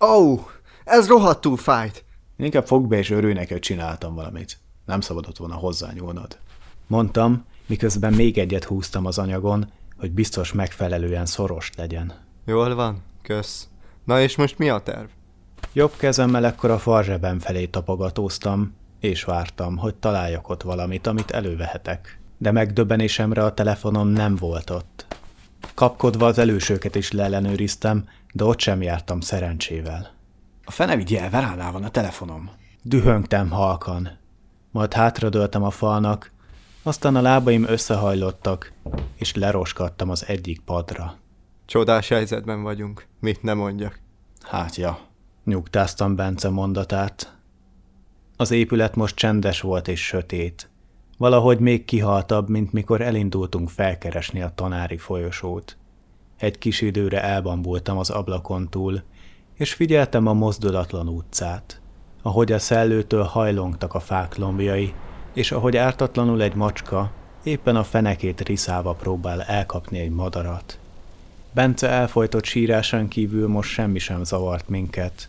[0.00, 0.40] Ó, oh,
[0.84, 2.04] ez rohadtul fájt.
[2.36, 4.58] Inkább fogd be és örülj neki, hogy csináltam valamit.
[4.86, 6.38] Nem szabadott volna hozzányúlnod.
[6.86, 12.12] Mondtam, miközben még egyet húztam az anyagon, hogy biztos megfelelően szoros legyen.
[12.44, 13.68] Jól van, kösz.
[14.04, 15.06] Na és most mi a terv?
[15.72, 22.20] Jobb kezemmel ekkor a farzsebem felé tapogatóztam, és vártam, hogy találjak ott valamit, amit elővehetek.
[22.38, 25.06] De megdöbbenésemre a telefonom nem volt ott.
[25.74, 30.10] Kapkodva az elősőket is leellenőriztem, de ott sem jártam szerencsével.
[30.64, 32.50] A fene vigye el, Veránál van a telefonom.
[32.82, 34.18] Dühöngtem halkan.
[34.70, 36.32] Majd hátradőltem a falnak,
[36.88, 38.72] aztán a lábaim összehajlottak,
[39.14, 41.16] és leroskadtam az egyik padra.
[41.66, 44.00] Csodás helyzetben vagyunk, mit nem mondjak.
[44.40, 44.98] Hát ja,
[45.44, 47.36] nyugtáztam Bence mondatát.
[48.36, 50.70] Az épület most csendes volt és sötét.
[51.18, 55.76] Valahogy még kihaltabb, mint mikor elindultunk felkeresni a tanári folyosót.
[56.36, 59.02] Egy kis időre elbambultam az ablakon túl,
[59.54, 61.80] és figyeltem a mozdulatlan utcát,
[62.22, 64.94] ahogy a szellőtől hajlongtak a fák lombjai,
[65.38, 67.10] és ahogy ártatlanul egy macska
[67.42, 70.78] éppen a fenekét riszálva próbál elkapni egy madarat.
[71.52, 75.28] Bence elfolytott sírásán kívül most semmi sem zavart minket.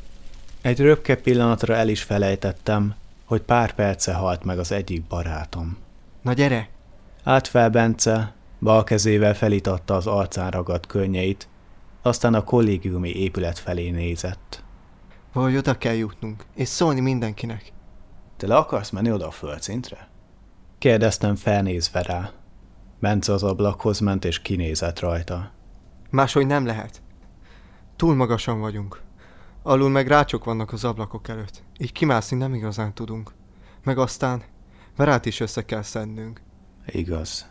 [0.61, 2.95] Egy röpke pillanatra el is felejtettem,
[3.25, 5.77] hogy pár perce halt meg az egyik barátom.
[6.21, 6.69] Na gyere!
[7.23, 11.47] Állt fel Bence, bal kezével felitatta az arcán ragadt könnyeit,
[12.01, 14.63] aztán a kollégiumi épület felé nézett.
[15.33, 17.71] Valahogy oda kell jutnunk, és szólni mindenkinek.
[18.39, 20.07] Te le akarsz menni oda a földszintre?
[20.77, 22.31] Kérdeztem felnézve rá.
[22.99, 25.51] Bence az ablakhoz ment és kinézett rajta.
[26.09, 27.01] Máshogy nem lehet.
[27.95, 29.01] Túl magasan vagyunk.
[29.63, 31.63] Alul meg rácsok vannak az ablakok előtt.
[31.77, 33.33] Így kimászni nem igazán tudunk.
[33.83, 34.43] Meg aztán
[34.95, 36.41] Verát is össze kell szednünk.
[36.85, 37.49] Igaz.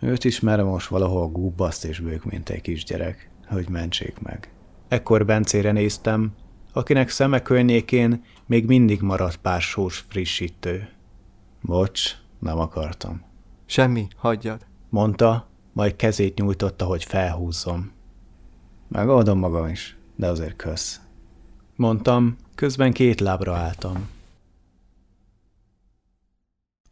[0.00, 4.52] Őt ismerem most valahol gubbaszt és bők, mint egy kisgyerek, hogy mentsék meg.
[4.88, 6.32] Ekkor Bencére néztem,
[6.72, 10.88] akinek szeme környékén még mindig maradt pár sós frissítő.
[11.60, 13.22] Bocs, nem akartam.
[13.66, 14.66] Semmi, hagyjad.
[14.88, 17.92] Mondta, majd kezét nyújtotta, hogy felhúzzom.
[18.88, 21.00] Megoldom magam is, de azért kösz.
[21.76, 24.08] Mondtam, közben két lábra álltam.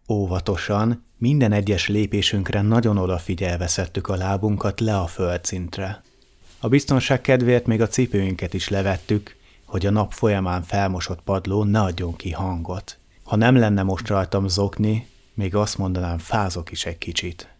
[0.09, 6.03] Óvatosan, minden egyes lépésünkre nagyon odafigyelve szedtük a lábunkat le a földszintre.
[6.61, 9.37] A biztonság kedvéért még a cipőinket is levettük,
[9.70, 12.98] hogy a nap folyamán felmosott padló ne adjon ki hangot.
[13.24, 17.54] Ha nem lenne most rajtam zokni, még azt mondanám, fázok is egy kicsit.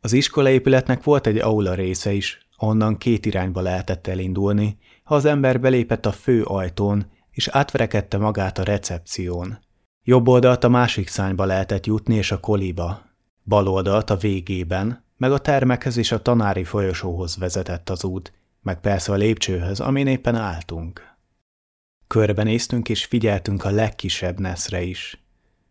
[0.00, 5.60] Az iskolaépületnek volt egy aula része is, onnan két irányba lehetett elindulni, ha az ember
[5.60, 9.58] belépett a fő ajtón, és átverekedte magát a recepción.
[10.02, 13.02] Jobb oldalt a másik szányba lehetett jutni, és a koliba.
[13.44, 18.32] Bal oldalt a végében, meg a termekhez és a tanári folyosóhoz vezetett az út,
[18.68, 21.16] meg persze a lépcsőhöz, amin éppen álltunk.
[22.06, 25.22] Körbenéztünk és figyeltünk a legkisebb neszre is.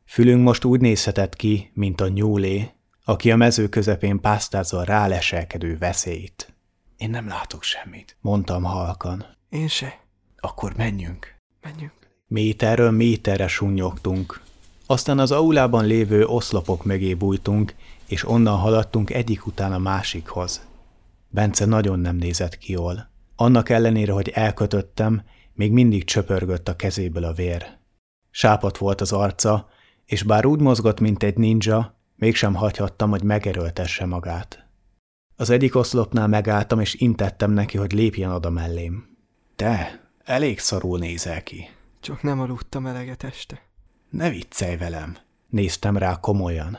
[0.06, 2.72] Fülünk most úgy nézhetett ki, mint a nyúlé,
[3.04, 6.54] aki a mező közepén pásztázza a ráleselkedő veszélyt.
[6.98, 8.18] Én nem látok semmit.
[8.22, 9.26] Mondtam halkan.
[9.50, 10.00] Én se.
[10.38, 11.36] Akkor menjünk.
[11.62, 11.94] Menjünk.
[12.28, 14.42] Méterről méterre sunnyogtunk.
[14.86, 17.76] Aztán az aulában lévő oszlopok mögé bújtunk,
[18.06, 20.68] és onnan haladtunk egyik után a másikhoz.
[21.30, 23.10] Bence nagyon nem nézett ki jól.
[23.36, 25.22] Annak ellenére, hogy elkötöttem,
[25.54, 27.78] még mindig csöpörgött a kezéből a vér.
[28.30, 29.70] Sápat volt az arca,
[30.06, 34.66] és bár úgy mozgott, mint egy ninja, Mégsem hagyhattam, hogy megerőltesse magát.
[35.36, 39.18] Az egyik oszlopnál megálltam, és intettem neki, hogy lépjen oda mellém.
[39.56, 41.70] Te, elég szarul nézel ki.
[42.00, 43.62] Csak nem aludtam eleget este.
[44.10, 45.18] Ne viccelj velem.
[45.50, 46.78] Néztem rá komolyan.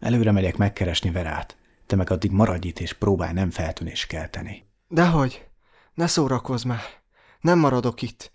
[0.00, 1.56] Előre megyek megkeresni Verát.
[1.90, 4.64] Te meg addig maradj itt, és próbálj nem feltűnés kelteni.
[4.88, 5.46] Dehogy!
[5.94, 6.80] Ne szórakozz már!
[7.40, 8.30] Nem maradok itt.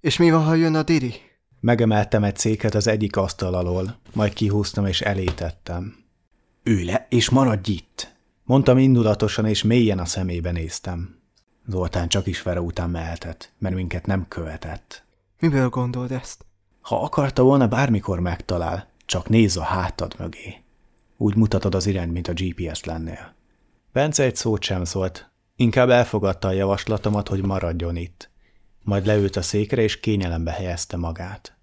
[0.00, 1.14] És mi van, ha jön a Diri?
[1.60, 5.96] Megemeltem egy széket az egyik asztal alól, majd kihúztam és elétettem.
[6.62, 8.14] Ülj le, és maradj itt!
[8.44, 11.20] Mondtam indulatosan, és mélyen a szemébe néztem.
[11.66, 15.04] Zoltán csak is Vera után mehetett, mert minket nem követett.
[15.38, 16.44] Miből gondold ezt?
[16.80, 20.63] Ha akarta volna, bármikor megtalál, csak nézz a hátad mögé.
[21.16, 23.34] Úgy mutatod az irányt, mint a GPS lennél.
[23.92, 28.30] Bence egy szót sem szólt, inkább elfogadta a javaslatomat, hogy maradjon itt.
[28.82, 31.56] Majd leült a székre, és kényelembe helyezte magát.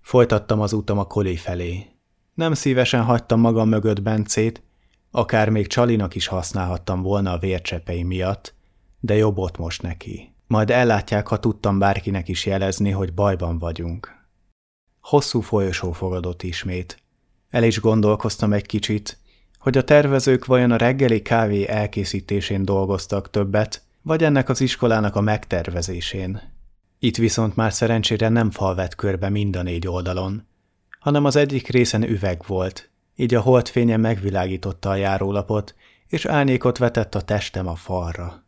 [0.00, 1.86] Folytattam az utam a kolé felé.
[2.34, 4.62] Nem szívesen hagytam magam mögött Bencét,
[5.10, 8.54] akár még Csalinak is használhattam volna a vércsepei miatt,
[9.00, 10.34] de jobb ott most neki.
[10.46, 14.26] Majd ellátják, ha tudtam bárkinek is jelezni, hogy bajban vagyunk.
[15.00, 17.02] Hosszú folyosó fogadott ismét.
[17.54, 19.18] El is gondolkoztam egy kicsit,
[19.58, 25.20] hogy a tervezők vajon a reggeli kávé elkészítésén dolgoztak többet, vagy ennek az iskolának a
[25.20, 26.40] megtervezésén.
[26.98, 30.46] Itt viszont már szerencsére nem fal vett körbe mind a négy oldalon,
[31.00, 35.74] hanem az egyik részen üveg volt, így a holdfénye megvilágította a járólapot,
[36.06, 38.44] és árnyékot vetett a testem a falra.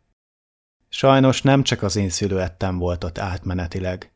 [0.89, 4.11] Sajnos nem csak az én szülőettem volt ott átmenetileg.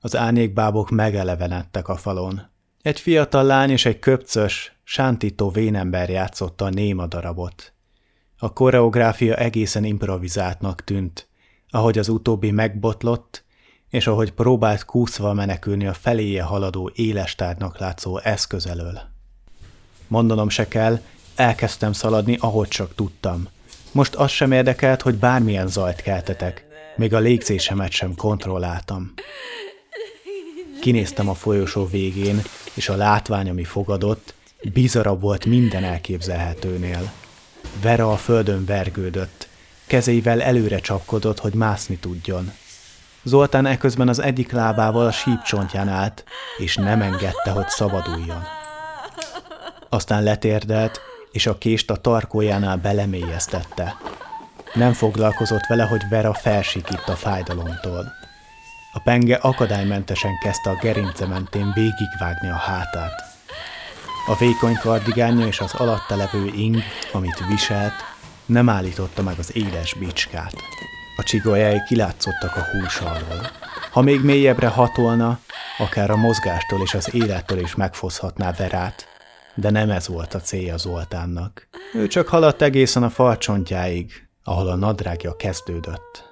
[0.00, 2.52] Az árnyékbábok megelevenedtek a falon.
[2.84, 7.72] Egy fiatal lány és egy köpcös, sántító vénember játszotta a néma darabot.
[8.38, 11.28] A koreográfia egészen improvizáltnak tűnt,
[11.70, 13.44] ahogy az utóbbi megbotlott,
[13.90, 19.00] és ahogy próbált kúszva menekülni a feléje haladó éles tárgynak látszó eszköz elől.
[20.06, 21.00] Mondanom se kell,
[21.34, 23.48] elkezdtem szaladni, ahogy csak tudtam.
[23.92, 26.66] Most az sem érdekelt, hogy bármilyen zajt keltetek,
[26.96, 29.14] még a légzésemet sem kontrolláltam.
[30.80, 32.42] Kinéztem a folyosó végén,
[32.74, 34.34] és a látvány, ami fogadott,
[34.72, 37.12] bizarabb volt minden elképzelhetőnél.
[37.82, 39.48] Vera a földön vergődött,
[39.86, 42.52] kezeivel előre csapkodott, hogy mászni tudjon.
[43.22, 46.24] Zoltán eközben az egyik lábával a sípcsontján állt,
[46.58, 48.42] és nem engedte, hogy szabaduljon.
[49.88, 51.00] Aztán letérdelt,
[51.32, 53.96] és a kést a tarkójánál belemélyeztette.
[54.74, 58.23] Nem foglalkozott vele, hogy Vera felsikít a fájdalomtól.
[58.96, 63.22] A penge akadálymentesen kezdte a gerince mentén végigvágni a hátát.
[64.26, 66.76] A vékony kardigánja és az alatta levő ing,
[67.12, 67.94] amit viselt,
[68.46, 70.54] nem állította meg az éles bicskát.
[71.16, 73.50] A csigolyái kilátszottak a hús alól.
[73.90, 75.38] Ha még mélyebbre hatolna,
[75.78, 79.06] akár a mozgástól és az élettől is megfoszhatná Verát,
[79.54, 81.68] de nem ez volt a célja Zoltánnak.
[81.94, 86.23] Ő csak haladt egészen a farcsontjáig, ahol a nadrágja kezdődött.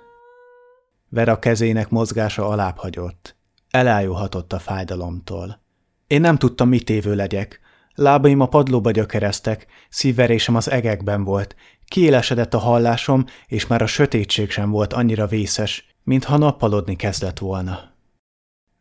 [1.14, 3.36] Vera kezének mozgása alább hagyott.
[3.70, 5.60] Elájulhatott a fájdalomtól.
[6.06, 7.60] Én nem tudtam, mit évő legyek.
[7.94, 11.56] Lábaim a padlóba gyökereztek, szívverésem az egekben volt,
[11.86, 17.80] kiélesedett a hallásom, és már a sötétség sem volt annyira vészes, mintha nappalodni kezdett volna.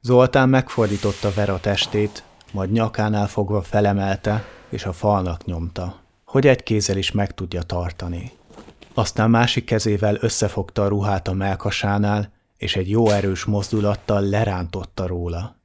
[0.01, 6.97] Zoltán megfordította Vera testét, majd nyakánál fogva felemelte, és a falnak nyomta, hogy egy kézzel
[6.97, 8.31] is meg tudja tartani.
[8.93, 15.59] Aztán másik kezével összefogta a ruhát a melkasánál, és egy jó erős mozdulattal lerántotta róla.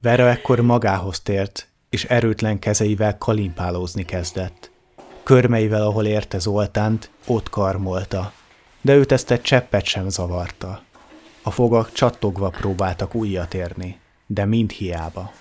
[0.00, 4.70] Vera ekkor magához tért, és erőtlen kezeivel kalimpálózni kezdett.
[5.22, 8.32] Körmeivel, ahol érte Zoltánt, ott karmolta,
[8.80, 10.82] de őt ezt egy cseppet sem zavarta.
[11.42, 15.32] A fogak csattogva próbáltak újat érni, de mind hiába.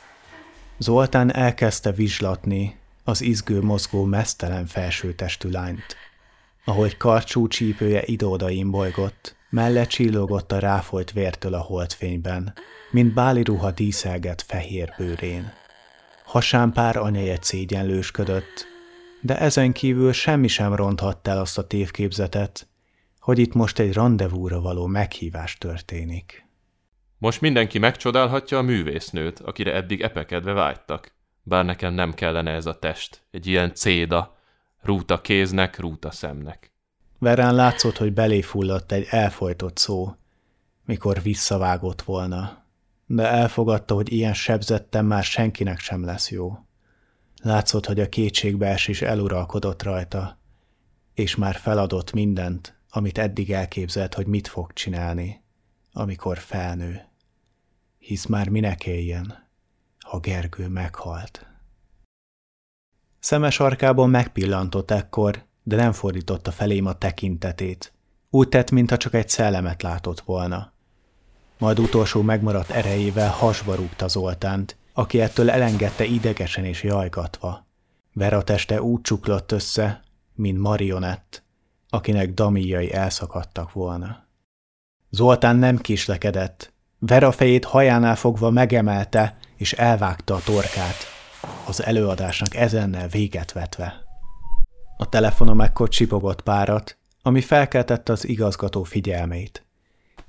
[0.77, 5.95] Zoltán elkezdte vizslatni az izgő mozgó mesztelen felsőtestű lányt.
[6.65, 12.53] Ahogy karcsú csípője ide-oda imbolygott, melle csillogott a ráfolyt vértől a holdfényben,
[12.91, 15.53] mint báli ruha díszelget fehér bőrén.
[16.25, 18.67] Hasán pár anyajegy szégyenlősködött,
[19.21, 22.67] de ezen kívül semmi sem ronthatta el azt a tévképzetet,
[23.19, 26.45] hogy itt most egy rendezvúra való meghívás történik.
[27.17, 31.13] Most mindenki megcsodálhatja a művésznőt, akire eddig epekedve vágytak.
[31.43, 34.40] Bár nekem nem kellene ez a test, egy ilyen céda,
[34.81, 36.71] rúta kéznek, rúta szemnek.
[37.19, 40.15] Verán látszott, hogy belé fulladt egy elfolytott szó,
[40.85, 42.65] mikor visszavágott volna,
[43.05, 46.57] de elfogadta, hogy ilyen sebzetten már senkinek sem lesz jó.
[47.41, 50.39] Látszott, hogy a kétségbeesés eluralkodott rajta,
[51.13, 55.43] és már feladott mindent, amit eddig elképzelt, hogy mit fog csinálni,
[55.93, 57.01] amikor felnő.
[57.97, 59.47] Hisz már minek éljen,
[59.99, 61.50] ha Gergő meghalt.
[63.21, 67.93] Szemes arkából megpillantott ekkor, de nem fordította felém a tekintetét.
[68.29, 70.71] Úgy tett, mintha csak egy szellemet látott volna.
[71.57, 77.65] Majd utolsó megmaradt erejével hasba rúgta Zoltánt, aki ettől elengedte idegesen és jajgatva.
[78.13, 80.01] Vera teste úgy csuklott össze,
[80.35, 81.43] mint marionett,
[81.89, 84.25] akinek damíjai elszakadtak volna.
[85.09, 86.73] Zoltán nem kislekedett.
[86.99, 91.20] Vera fejét hajánál fogva megemelte, és elvágta a torkát,
[91.67, 94.03] az előadásnak ezennel véget vetve.
[94.97, 99.65] A telefonom ekkor csipogott párat, ami felkeltette az igazgató figyelmét.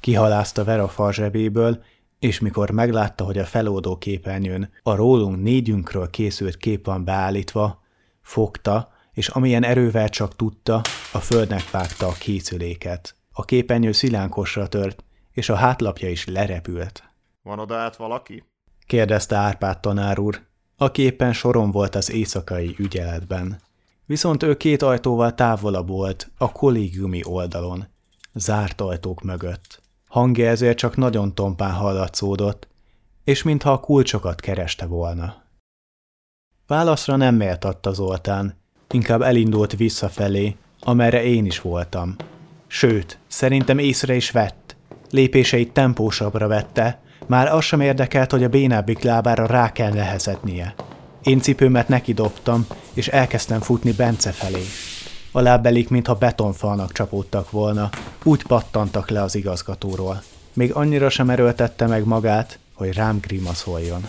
[0.00, 1.84] Kihalázta Vera farzsebéből,
[2.18, 7.82] és mikor meglátta, hogy a feloldó képernyőn a rólunk négyünkről készült kép van beállítva,
[8.22, 10.80] fogta, és amilyen erővel csak tudta,
[11.12, 13.16] a földnek vágta a készüléket.
[13.32, 17.02] A képernyő szilánkosra tört, és a hátlapja is lerepült.
[17.42, 18.44] Van oda át valaki?
[18.86, 20.42] kérdezte Árpád tanár úr,
[20.82, 23.60] aki éppen soron volt az éjszakai ügyeletben.
[24.06, 27.86] Viszont ő két ajtóval távolabb volt, a kollégiumi oldalon,
[28.34, 29.80] zárt ajtók mögött.
[30.08, 32.68] Hangja ezért csak nagyon tompán hallatszódott,
[33.24, 35.42] és mintha a kulcsokat kereste volna.
[36.66, 38.56] Válaszra nem méltatta Zoltán,
[38.90, 42.16] inkább elindult visszafelé, amerre én is voltam.
[42.66, 44.76] Sőt, szerintem észre is vett.
[45.10, 47.02] Lépéseit tempósabbra vette,
[47.32, 50.74] már az sem érdekelt, hogy a bénábbik lábára rá kell nehezetnie.
[51.22, 54.62] Én cipőmet neki dobtam, és elkezdtem futni Bence felé.
[55.32, 57.90] A lábbelik, mintha betonfalnak csapódtak volna,
[58.22, 60.22] úgy pattantak le az igazgatóról.
[60.52, 64.06] Még annyira sem erőltette meg magát, hogy rám grimaszoljon.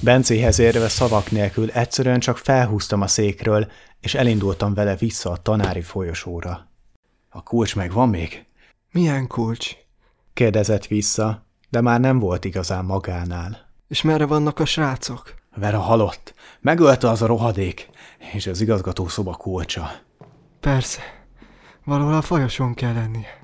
[0.00, 3.70] Bencéhez érve szavak nélkül egyszerűen csak felhúztam a székről,
[4.00, 6.68] és elindultam vele vissza a tanári folyosóra.
[7.28, 8.44] A kulcs meg van még?
[8.92, 9.70] Milyen kulcs?
[10.34, 13.58] Kérdezett vissza, de már nem volt igazán magánál.
[13.88, 15.34] És merre vannak a srácok?
[15.56, 16.34] Vera halott.
[16.60, 17.90] Megölte az a rohadék,
[18.32, 19.90] és az igazgató szoba kulcsa.
[20.60, 21.00] Persze.
[21.84, 23.38] Valahol a folyosón kell lennie.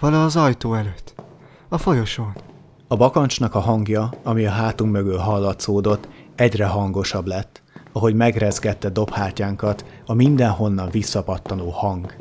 [0.00, 1.14] Vala az ajtó előtt.
[1.68, 2.36] A folyosón.
[2.88, 7.62] A bakancsnak a hangja, ami a hátunk mögül hallatszódott, egyre hangosabb lett,
[7.92, 12.14] ahogy megrezgette dobhártyánkat a mindenhonnan visszapattanó hang.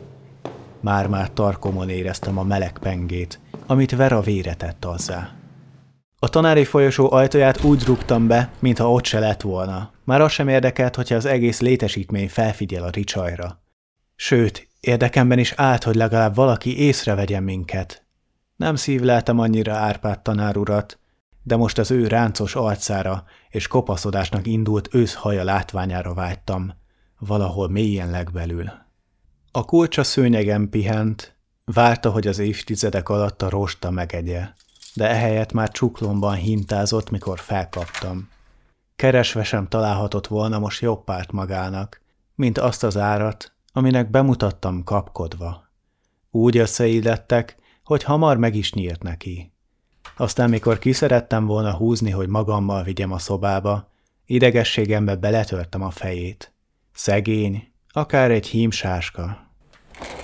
[0.80, 5.32] Már-már tarkomon éreztem a meleg pengét, amit Vera vére tett azzá.
[6.20, 9.92] A tanári folyosó ajtaját úgy rúgtam be, mintha ott se lett volna.
[10.04, 13.62] Már az sem érdekelt, hogyha az egész létesítmény felfigyel a ricsajra.
[14.16, 18.06] Sőt, érdekemben is állt, hogy legalább valaki észrevegyen minket.
[18.56, 21.00] Nem szívleltem annyira Árpád tanár urat,
[21.44, 26.74] de most az ő ráncos arcára és kopaszodásnak indult őszhaja látványára vágytam,
[27.20, 28.72] valahol mélyen legbelül.
[29.52, 31.33] A kulcsa szőnyegen pihent,
[31.66, 34.50] várta, hogy az évtizedek alatt a rosta megegye,
[34.94, 38.30] de ehelyett már csuklomban hintázott, mikor felkaptam.
[38.96, 42.02] Keresve sem találhatott volna most jobb párt magának,
[42.36, 45.68] mint azt az árat, aminek bemutattam kapkodva.
[46.32, 49.52] Úgy összeillettek, hogy hamar meg is nyírt neki.
[50.18, 53.92] Aztán, mikor kiszerettem volna húzni, hogy magammal vigyem a szobába,
[54.26, 56.54] idegességembe beletörtem a fejét.
[56.94, 59.43] Szegény, akár egy hímsáska.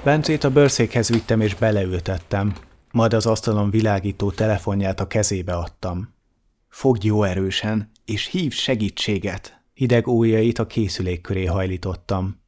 [0.03, 2.53] Bencét a bőrszékhez vittem és beleültettem,
[2.91, 6.13] majd az asztalon világító telefonját a kezébe adtam.
[6.69, 9.61] Fogd jó erősen, és hív segítséget!
[9.73, 12.41] Hideg ujjait a készülék köré hajlítottam.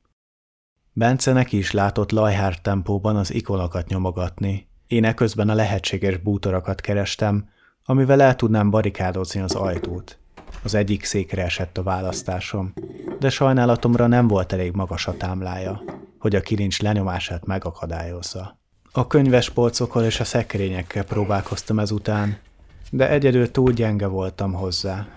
[0.93, 4.67] Bence neki is látott lajhár tempóban az ikonokat nyomogatni.
[4.87, 7.49] Én eközben a lehetséges bútorokat kerestem,
[7.85, 10.17] amivel el tudnám barikádozni az ajtót.
[10.63, 12.73] Az egyik székre esett a választásom,
[13.19, 15.83] de sajnálatomra nem volt elég magas a támlája,
[16.21, 18.59] hogy a kilincs lenyomását megakadályozza.
[18.91, 22.37] A könyves polcokkal és a szekrényekkel próbálkoztam ezután,
[22.91, 25.07] de egyedül túl gyenge voltam hozzá.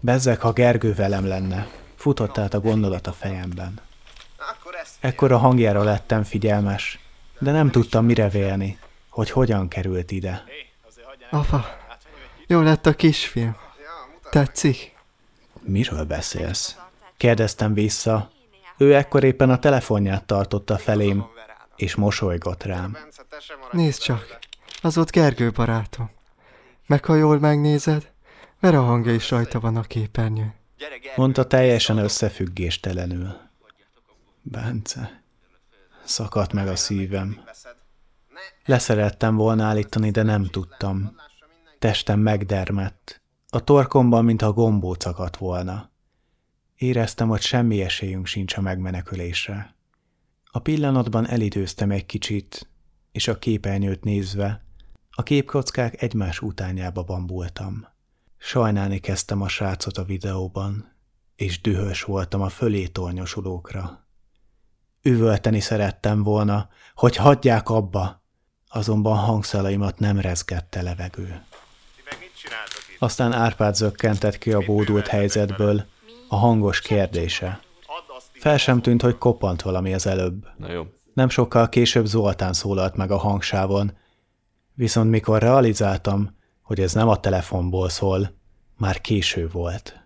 [0.00, 3.80] Bezzek, ha Gergő velem lenne, futott át a gondolat a fejemben.
[5.00, 6.98] Ekkor a hangjára lettem figyelmes,
[7.38, 10.44] de nem tudtam mire vélni, hogy hogyan került ide.
[11.30, 11.64] Apa,
[12.46, 13.56] jó lett a kisfilm.
[14.30, 14.96] Tetszik?
[15.60, 16.76] Miről beszélsz?
[17.16, 18.30] Kérdeztem vissza.
[18.80, 21.24] Ő ekkor éppen a telefonját tartotta felém,
[21.76, 22.96] és mosolygott rám.
[23.70, 24.38] Nézd csak,
[24.82, 26.10] az ott Gergő barátom.
[26.86, 28.12] Meg ha jól megnézed,
[28.60, 30.54] mert a hangja is rajta van a képernyőn.
[31.16, 33.36] Mondta teljesen összefüggéstelenül.
[34.42, 35.22] Bence,
[36.04, 37.40] szakadt meg a szívem.
[38.64, 41.16] Leszerettem volna állítani, de nem tudtam.
[41.78, 43.20] Testem megdermett.
[43.48, 45.89] A torkomban, mintha gombóc akadt volna.
[46.80, 49.74] Éreztem, hogy semmi esélyünk sincs a megmenekülésre.
[50.44, 52.68] A pillanatban elidőztem egy kicsit,
[53.12, 54.64] és a képernyőt nézve,
[55.10, 57.86] a képkockák egymás utányába bambultam.
[58.38, 60.92] Sajnálni kezdtem a srácot a videóban,
[61.36, 64.06] és dühös voltam a fölé tornyosulókra.
[65.02, 68.22] Üvölteni szerettem volna, hogy hagyják abba,
[68.68, 71.42] azonban hangszalaimat nem rezgette levegő.
[72.98, 75.86] Aztán Árpád zökkentett ki a bódult helyzetből,
[76.30, 77.60] a hangos kérdése.
[78.32, 80.46] Fel sem tűnt, hogy koppant valami az előbb.
[80.56, 80.86] Na jó.
[81.14, 83.92] Nem sokkal később Zoltán szólalt meg a hangsávon,
[84.74, 88.32] viszont mikor realizáltam, hogy ez nem a telefonból szól,
[88.76, 90.00] már késő volt.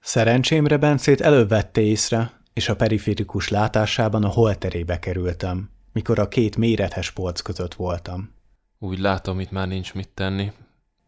[0.00, 6.56] Szerencsémre Bencét előbb vette észre, és a periférikus látásában a holterébe kerültem, mikor a két
[6.56, 8.34] mérethes polc között voltam.
[8.78, 10.52] Úgy látom, itt már nincs mit tenni.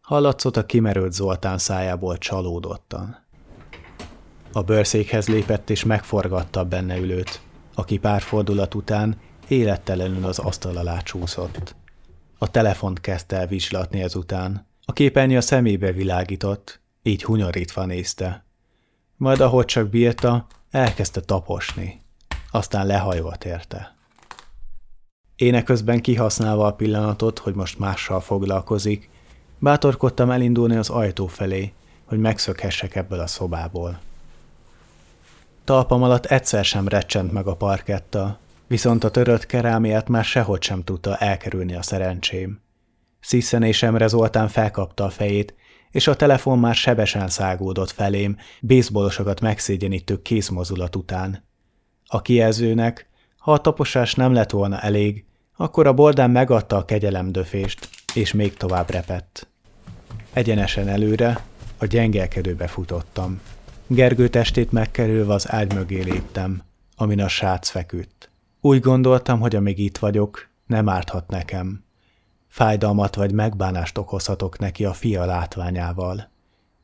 [0.01, 3.29] Hallatszott a kimerült Zoltán szájából csalódottan.
[4.53, 7.41] A bőrszékhez lépett és megforgatta benne ülőt,
[7.73, 11.75] aki pár fordulat után élettelenül az asztal alá csúszott.
[12.37, 14.67] A telefont kezdte el vizslatni ezután.
[14.85, 18.45] A képernyő a szemébe világított, így hunyorítva nézte.
[19.17, 22.01] Majd ahogy csak bírta, elkezdte taposni.
[22.51, 23.95] Aztán lehajolt érte.
[25.35, 29.09] Éne közben kihasználva a pillanatot, hogy most mással foglalkozik,
[29.59, 31.73] bátorkodtam elindulni az ajtó felé,
[32.05, 33.99] hogy megszökhessek ebből a szobából.
[35.71, 40.83] Talpam alatt egyszer sem recsent meg a parketta, viszont a törött kerámiát már sehogy sem
[40.83, 42.61] tudta elkerülni a szerencsém.
[43.19, 45.55] Sziszenésemre Zoltán felkapta a fejét,
[45.91, 51.43] és a telefon már sebesen szágódott felém, bészbolosokat megszégyenítő kézmozulat után.
[52.05, 55.25] A kijelzőnek, ha a taposás nem lett volna elég,
[55.57, 59.47] akkor a bordán megadta a kegyelemdöfést, és még tovább repett.
[60.33, 61.43] Egyenesen előre,
[61.77, 63.41] a gyengelkedőbe futottam.
[63.93, 66.63] Gergő testét megkerülve az ágy mögé léptem,
[66.95, 68.29] amin a srác feküdt.
[68.61, 71.83] Úgy gondoltam, hogy amíg itt vagyok, nem árthat nekem.
[72.47, 76.29] Fájdalmat vagy megbánást okozhatok neki a fia látványával.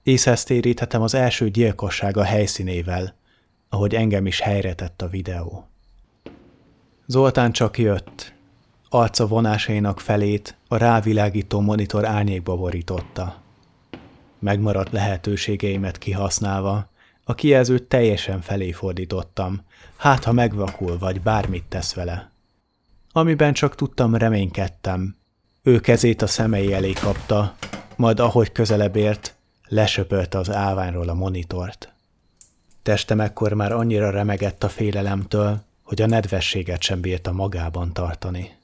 [0.04, 3.16] Észhez téríthetem az első gyilkossága helyszínével,
[3.70, 5.68] ahogy engem is helyre tett a videó.
[7.06, 8.34] Zoltán csak jött.
[8.90, 13.42] Arca vonásainak felét a rávilágító monitor árnyékba borította.
[14.40, 16.96] Megmaradt lehetőségeimet kihasználva,
[17.30, 19.62] a kijelzőt teljesen felé fordítottam,
[19.98, 22.32] hát ha megvakul vagy bármit tesz vele.
[23.12, 25.18] Amiben csak tudtam, reménykedtem.
[25.64, 27.56] Ő kezét a szemei elé kapta,
[27.96, 29.36] majd ahogy közelebb ért,
[29.68, 31.94] lesöpölte az állványról a monitort.
[32.82, 38.56] Testem ekkor már annyira remegett a félelemtől, hogy a nedvességet sem bírta magában tartani.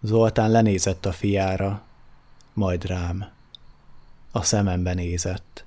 [0.00, 1.82] Zoltán lenézett a fiára,
[2.52, 3.28] majd rám.
[4.32, 5.66] A szemembe nézett.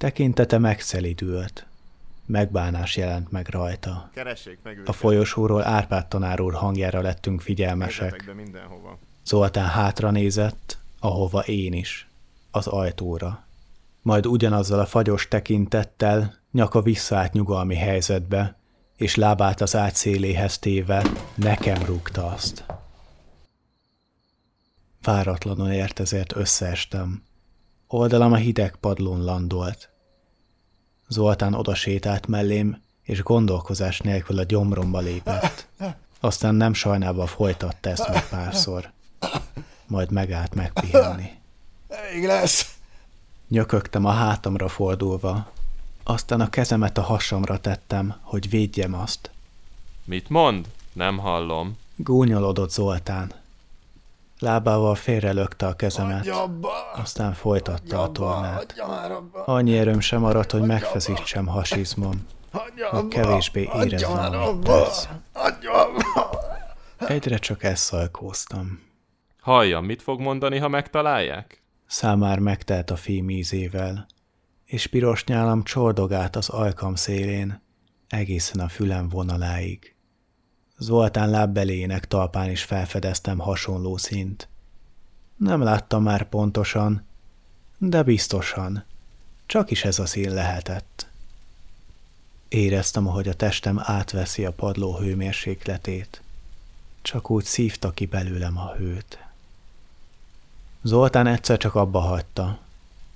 [0.00, 1.66] Tekintete megszelidült.
[2.26, 4.10] Megbánás jelent meg rajta.
[4.14, 4.88] Keressék meg őket.
[4.88, 8.34] A folyosóról Árpád tanár úr hangjára lettünk figyelmesek.
[9.24, 12.08] Zoltán hátra nézett, ahova én is,
[12.50, 13.44] az ajtóra.
[14.02, 18.56] Majd ugyanazzal a fagyos tekintettel nyaka visszaállt nyugalmi helyzetbe,
[18.96, 21.02] és lábát az ágy széléhez téve
[21.34, 22.64] nekem rúgta azt.
[25.02, 27.22] Váratlanul ért ezért összeestem.
[27.92, 29.90] Oldalam a hideg padlón landolt.
[31.08, 35.68] Zoltán odasétált mellém, és gondolkozás nélkül a gyomromba lépett.
[36.20, 38.92] Aztán nem sajnálva folytatta ezt meg párszor.
[39.86, 41.30] Majd megállt megpihenni.
[41.88, 42.78] Elég lesz.
[43.48, 45.52] Nyökögtem a hátamra fordulva.
[46.02, 49.30] Aztán a kezemet a hasamra tettem, hogy védjem azt.
[50.04, 50.68] Mit mond?
[50.92, 51.76] Nem hallom.
[51.96, 53.32] Gúnyolodott Zoltán.
[54.40, 56.28] Lábával félrelökte a kezemet,
[56.94, 58.74] aztán folytatta a tornát.
[59.44, 62.26] Annyi erőm sem maradt, hogy megfeszítsem hasizmom.
[62.90, 64.82] Hogy kevésbé Hagyja érez már valamit abba.
[64.84, 65.08] tesz.
[65.32, 66.30] Hagyja abba.
[66.98, 68.80] Egyre csak ezt szalkóztam.
[69.40, 71.62] Halljam, mit fog mondani, ha megtalálják?
[71.86, 74.06] Számár megtelt a fém ízével,
[74.64, 77.62] és piros nyálam csordogált az ajkam szélén,
[78.08, 79.89] egészen a fülem vonaláig.
[80.82, 84.48] Zoltán lábbelének talpán is felfedeztem hasonló szint.
[85.36, 87.04] Nem láttam már pontosan,
[87.78, 88.84] de biztosan.
[89.46, 91.06] Csak is ez a szín lehetett.
[92.48, 96.22] Éreztem, ahogy a testem átveszi a padló hőmérsékletét.
[97.02, 99.18] Csak úgy szívta ki belőlem a hőt.
[100.82, 102.58] Zoltán egyszer csak abba hagyta.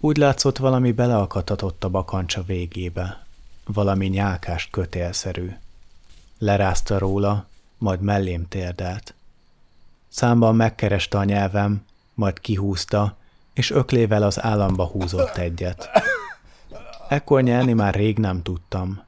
[0.01, 3.27] Úgy látszott valami beleakadhatott a bakancsa végébe.
[3.65, 5.57] Valami nyálkás kötélszerű.
[6.39, 7.47] Lerázta róla,
[7.85, 9.15] majd mellém térdelt.
[10.09, 13.17] Számban megkereste a nyelvem, majd kihúzta,
[13.53, 15.89] és öklével az államba húzott egyet.
[17.09, 19.03] Ekkor nyelni már rég nem tudtam,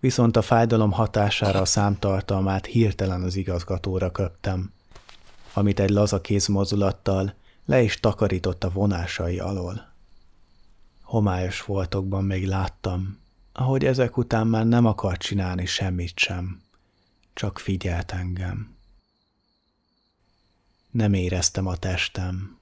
[0.00, 4.72] viszont a fájdalom hatására a számtartalmát hirtelen az igazgatóra köptem,
[5.52, 9.88] amit egy laza kézmozdulattal le is takarított a vonásai alól.
[11.02, 13.18] Homályos foltokban még láttam,
[13.52, 16.60] ahogy ezek után már nem akart csinálni semmit sem,
[17.32, 18.76] csak figyelt engem.
[20.90, 22.58] Nem éreztem a testem.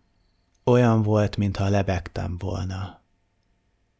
[0.64, 3.03] Olyan volt, mintha lebegtem volna.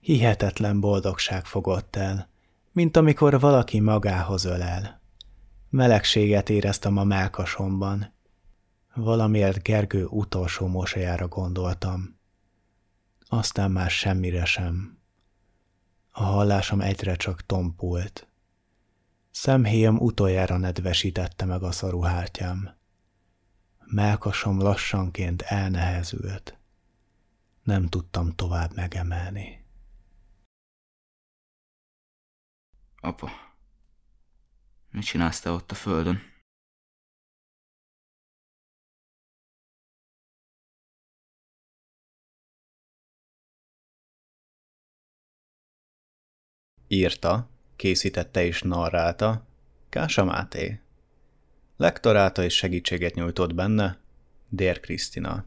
[0.01, 2.29] Hihetetlen boldogság fogott el,
[2.73, 5.01] mint amikor valaki magához ölel.
[5.69, 8.13] Melegséget éreztem a melkasomban.
[8.95, 12.19] Valamiért Gergő utolsó mosajára gondoltam.
[13.29, 14.99] Aztán már semmire sem.
[16.13, 18.28] A hallásom egyre csak tompult.
[19.41, 22.77] Szemhéjam utoljára nedvesítette meg a szaruhártyám.
[23.85, 26.59] Melkasom lassanként elnehezült.
[27.63, 29.65] Nem tudtam tovább megemelni.
[33.01, 33.31] Apa,
[34.91, 36.21] mit csinálsz te ott a földön?
[46.89, 49.47] Írta, készítette és narrálta
[49.89, 50.81] Kása Máté.
[51.77, 53.99] Lektorálta és segítséget nyújtott benne
[54.49, 55.45] Dér Krisztina.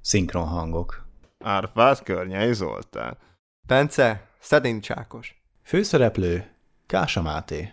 [0.00, 1.06] Szinkron hangok.
[1.38, 3.18] Árpád Környei Zoltán.
[3.66, 5.42] Bence, Szedin Csákos.
[5.62, 6.50] Főszereplő
[6.86, 7.72] Kása Máté.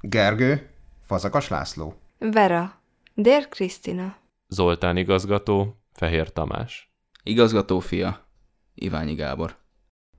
[0.00, 0.70] Gergő,
[1.02, 1.94] Fazakas László.
[2.18, 2.80] Vera,
[3.14, 4.16] Dér Krisztina.
[4.48, 6.92] Zoltán igazgató, Fehér Tamás.
[7.22, 8.26] Igazgató fia,
[8.74, 9.56] Iványi Gábor.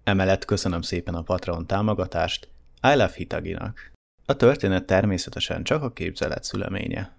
[0.04, 3.92] Emellett köszönöm szépen a Patreon támogatást I Love Hitaginak.
[4.26, 7.18] A történet természetesen csak a képzelet szüleménye.